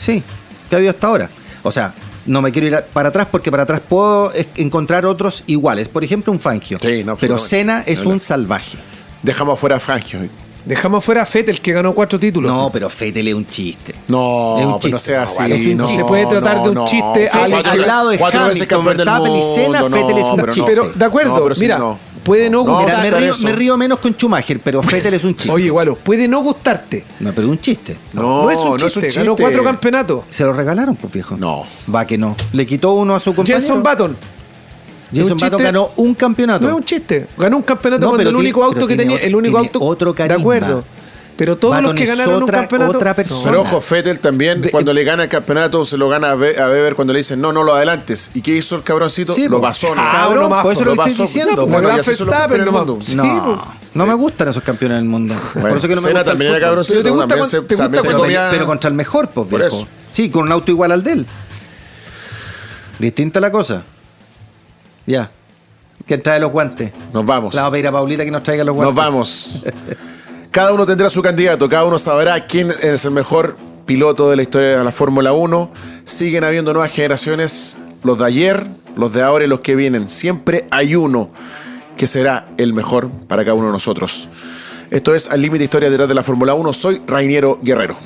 Sí, 0.00 0.22
que 0.68 0.76
ha 0.76 0.78
habido 0.78 0.90
hasta 0.90 1.06
ahora. 1.06 1.30
O 1.62 1.72
sea, 1.72 1.94
no 2.26 2.42
me 2.42 2.52
quiero 2.52 2.68
ir 2.68 2.84
para 2.92 3.08
atrás 3.08 3.28
porque 3.30 3.50
para 3.50 3.64
atrás 3.64 3.80
puedo 3.80 4.32
encontrar 4.56 5.04
otros 5.06 5.44
iguales. 5.46 5.88
Por 5.88 6.04
ejemplo, 6.04 6.32
un 6.32 6.40
Fangio. 6.40 6.78
Sí, 6.80 7.04
no, 7.04 7.16
pero. 7.16 7.38
Senna 7.38 7.82
es 7.86 8.00
un 8.04 8.20
salvaje. 8.20 8.78
Dejamos 9.22 9.54
afuera 9.54 9.76
a 9.76 9.80
Fangio. 9.80 10.20
Dejamos 10.64 11.04
fuera 11.04 11.22
a 11.22 11.26
Fettel, 11.26 11.60
que 11.60 11.72
ganó 11.72 11.94
cuatro 11.94 12.18
títulos. 12.20 12.52
No, 12.52 12.70
pero 12.72 12.90
Fettel 12.90 13.26
es 13.28 13.34
un 13.34 13.46
chiste. 13.46 13.94
No, 14.08 14.56
Es 14.58 14.64
un 14.66 14.72
pero 14.72 14.78
chiste. 14.78 14.90
no 14.90 14.98
sea 14.98 15.20
No, 15.20 15.24
así. 15.24 15.52
es 15.52 15.66
un 15.66 15.76
no, 15.78 15.84
chiste. 15.84 16.02
Se 16.02 16.04
puede 16.08 16.26
tratar 16.26 16.62
de 16.62 16.68
un 16.68 16.74
no, 16.74 16.84
chiste 16.84 17.28
Fettel 17.30 17.40
al- 17.40 17.50
cuatro- 17.50 17.70
al 17.72 17.86
lado 17.86 18.08
de 18.10 18.18
cuatro 18.18 18.40
veces 18.46 18.56
Hamilton, 18.62 18.78
campeón 18.78 18.96
del 18.96 19.06
Verstappen 19.06 19.36
y 19.36 19.54
Senna, 19.54 19.82
Fettel 19.84 20.18
es 20.18 20.24
un 20.24 20.36
pero 20.36 20.52
chiste. 20.52 20.70
Pero, 20.70 20.92
de 20.94 21.04
acuerdo, 21.04 21.34
No, 21.36 21.42
pero 21.42 21.54
sí, 21.54 21.60
mira, 21.62 21.78
no. 21.78 21.98
puede 22.22 22.50
no, 22.50 22.64
No, 22.64 22.72
gustar- 22.82 23.02
Mira, 23.02 23.16
me, 23.16 23.20
río, 23.24 23.32
eso. 23.32 23.42
me 23.44 23.52
río 23.52 23.76
menos 23.78 23.98
con 23.98 24.12
Schumacher, 24.14 24.60
pero 24.62 24.82
Fettel 24.82 25.14
es 25.14 25.24
un 25.24 25.34
chiste. 25.34 25.50
Oye, 25.50 25.66
igual, 25.66 25.96
puede 26.02 26.28
no 26.28 26.42
gustarte. 26.42 27.04
No, 27.20 27.30
pero 27.32 27.46
es 27.46 27.50
un 27.52 27.58
chiste. 27.60 27.96
No, 28.12 28.42
No, 28.42 28.50
es 28.50 28.56
un 28.58 28.76
chiste, 28.78 29.08
ganó 29.10 29.34
cuatro 29.36 29.64
campeonatos. 29.64 30.24
Se 30.30 30.44
lo 30.44 30.52
regalaron, 30.52 30.94
pues 30.96 31.12
viejo. 31.12 31.36
No. 31.36 31.62
Va 31.92 32.06
que 32.06 32.18
no. 32.18 32.36
Le 32.52 32.66
quitó 32.66 32.92
uno 32.92 33.14
a 33.14 33.20
su 33.20 33.34
compañero. 33.34 33.60
Jenson 33.60 33.82
Button. 33.82 34.16
Jason 35.12 35.32
un 35.32 35.38
chiste. 35.38 35.50
Button 35.50 35.64
ganó 35.64 35.90
un 35.96 36.14
campeonato. 36.14 36.62
No 36.64 36.68
es 36.70 36.74
un 36.76 36.84
chiste. 36.84 37.26
Ganó 37.36 37.56
un 37.56 37.62
campeonato 37.62 38.02
No, 38.06 38.10
cuando 38.12 38.30
el 38.30 38.36
único 38.36 38.62
auto 38.64 38.86
que 38.86 38.96
tenía, 38.96 39.16
ot- 39.16 39.22
el 39.22 39.34
único 39.36 39.58
auto. 39.58 39.80
otro 39.80 40.12
de 40.12 40.32
acuerdo. 40.32 40.84
Pero 41.36 41.56
todos 41.56 41.80
los 41.80 41.94
que 41.94 42.04
ganaron 42.04 42.42
otra- 42.42 42.58
un 42.58 42.62
campeonato. 42.64 42.96
otra 42.98 43.14
persona. 43.14 43.44
Pero 43.50 43.62
ojo, 43.62 43.80
Fettel 43.80 44.18
también, 44.18 44.68
cuando 44.70 44.92
le 44.92 45.04
gana 45.04 45.22
el 45.22 45.30
campeonato, 45.30 45.86
se 45.86 45.96
lo 45.96 46.10
gana 46.10 46.32
a, 46.32 46.34
Be- 46.34 46.60
a 46.60 46.66
Weber 46.68 46.94
cuando 46.94 47.14
le 47.14 47.20
dicen, 47.20 47.40
no, 47.40 47.50
no 47.50 47.62
lo 47.62 47.74
adelantes. 47.74 48.30
¿Y 48.34 48.42
qué 48.42 48.50
hizo 48.54 48.76
el 48.76 48.82
cabroncito? 48.82 49.34
Sí, 49.34 49.48
lo 49.48 49.58
pasó. 49.58 49.94
¿no? 49.94 50.02
Cabrón, 50.02 50.50
por 50.62 50.72
eso 50.72 50.84
lo 50.84 50.90
estoy 50.92 51.10
pasó. 51.12 51.22
diciendo. 51.22 51.66
Bueno, 51.66 51.88
Verstappen 51.88 52.64
No, 53.94 54.06
me 54.06 54.14
gustan 54.14 54.48
esos 54.48 54.62
campeones 54.62 54.98
del 54.98 55.06
mundo. 55.06 55.34
Bueno, 55.54 55.68
por 55.70 55.78
eso 55.78 55.88
que 55.88 55.94
no 55.94 56.02
me 56.02 56.10
gusta 56.10 56.24
también 56.26 56.50
era 56.54 56.60
cabroncito, 56.60 56.98
Pero 56.98 57.04
te 57.04 57.10
gusta 57.10 57.34
te 57.66 57.74
gusta 57.74 58.12
comía- 58.18 58.48
Pero 58.50 58.66
contra 58.66 58.88
el 58.88 58.94
mejor, 58.94 59.30
pues, 59.30 59.46
Por 59.46 59.60
viejo. 59.60 59.76
eso. 59.78 59.88
Sí, 60.12 60.28
con 60.28 60.42
un 60.42 60.52
auto 60.52 60.70
igual 60.70 60.92
al 60.92 61.02
de 61.02 61.12
él. 61.12 61.26
Distinta 62.98 63.40
la 63.40 63.50
cosa. 63.50 63.82
Ya. 65.10 65.30
Que 66.06 66.18
trae 66.18 66.38
los 66.40 66.52
guantes. 66.52 66.92
Nos 67.12 67.26
vamos. 67.26 67.54
La 67.54 67.62
vamos 67.62 67.72
a 67.72 67.72
pedir 67.72 67.86
a 67.88 67.92
Paulita 67.92 68.24
que 68.24 68.30
nos 68.30 68.42
traiga 68.42 68.64
los 68.64 68.74
guantes. 68.74 68.94
Nos 68.94 69.04
vamos. 69.04 69.62
Cada 70.50 70.72
uno 70.72 70.86
tendrá 70.86 71.10
su 71.10 71.22
candidato, 71.22 71.68
cada 71.68 71.84
uno 71.84 71.98
sabrá 71.98 72.46
quién 72.46 72.72
es 72.82 73.04
el 73.04 73.10
mejor 73.12 73.56
piloto 73.86 74.30
de 74.30 74.36
la 74.36 74.42
historia 74.42 74.78
de 74.78 74.84
la 74.84 74.92
Fórmula 74.92 75.32
1. 75.32 75.70
Siguen 76.04 76.44
habiendo 76.44 76.72
nuevas 76.72 76.92
generaciones, 76.92 77.78
los 78.02 78.18
de 78.18 78.24
ayer, 78.24 78.66
los 78.96 79.12
de 79.12 79.22
ahora 79.22 79.44
y 79.44 79.48
los 79.48 79.60
que 79.60 79.76
vienen. 79.76 80.08
Siempre 80.08 80.66
hay 80.70 80.94
uno 80.94 81.30
que 81.96 82.06
será 82.06 82.48
el 82.56 82.72
mejor 82.72 83.10
para 83.28 83.44
cada 83.44 83.54
uno 83.54 83.66
de 83.66 83.72
nosotros. 83.72 84.28
Esto 84.90 85.14
es 85.14 85.30
Al 85.30 85.42
Límite 85.42 85.64
Historia 85.64 85.90
detrás 85.90 86.08
de 86.08 86.14
la 86.14 86.22
Fórmula 86.22 86.54
1. 86.54 86.72
Soy 86.72 87.00
Rainiero 87.06 87.58
Guerrero. 87.62 87.96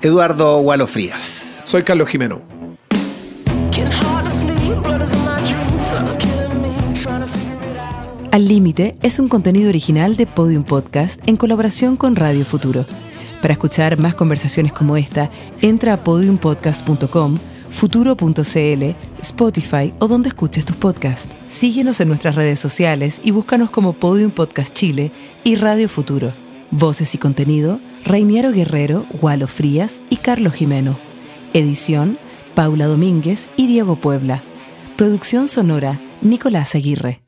Eduardo 0.00 0.58
Gualo 0.58 0.86
Frías. 0.86 1.62
Soy 1.64 1.82
Carlos 1.82 2.08
Jimeno. 2.08 2.42
Al 8.34 8.48
Límite 8.48 8.96
es 9.00 9.20
un 9.20 9.28
contenido 9.28 9.68
original 9.68 10.16
de 10.16 10.26
Podium 10.26 10.64
Podcast 10.64 11.20
en 11.28 11.36
colaboración 11.36 11.96
con 11.96 12.16
Radio 12.16 12.44
Futuro. 12.44 12.84
Para 13.40 13.52
escuchar 13.52 13.96
más 14.00 14.16
conversaciones 14.16 14.72
como 14.72 14.96
esta, 14.96 15.30
entra 15.62 15.92
a 15.92 16.02
podiumpodcast.com, 16.02 17.38
futuro.cl, 17.70 18.96
Spotify 19.20 19.94
o 20.00 20.08
donde 20.08 20.30
escuches 20.30 20.64
tus 20.64 20.74
podcasts. 20.74 21.32
Síguenos 21.48 22.00
en 22.00 22.08
nuestras 22.08 22.34
redes 22.34 22.58
sociales 22.58 23.20
y 23.22 23.30
búscanos 23.30 23.70
como 23.70 23.92
Podium 23.92 24.32
Podcast 24.32 24.74
Chile 24.74 25.12
y 25.44 25.54
Radio 25.54 25.88
Futuro. 25.88 26.32
Voces 26.72 27.14
y 27.14 27.18
contenido, 27.18 27.78
Reiniero 28.04 28.50
Guerrero, 28.50 29.04
Gualo 29.20 29.46
Frías 29.46 30.00
y 30.10 30.16
Carlos 30.16 30.54
Jimeno. 30.54 30.96
Edición, 31.52 32.18
Paula 32.56 32.86
Domínguez 32.86 33.48
y 33.56 33.68
Diego 33.68 33.94
Puebla. 33.94 34.42
Producción 34.96 35.46
sonora, 35.46 36.00
Nicolás 36.20 36.74
Aguirre. 36.74 37.23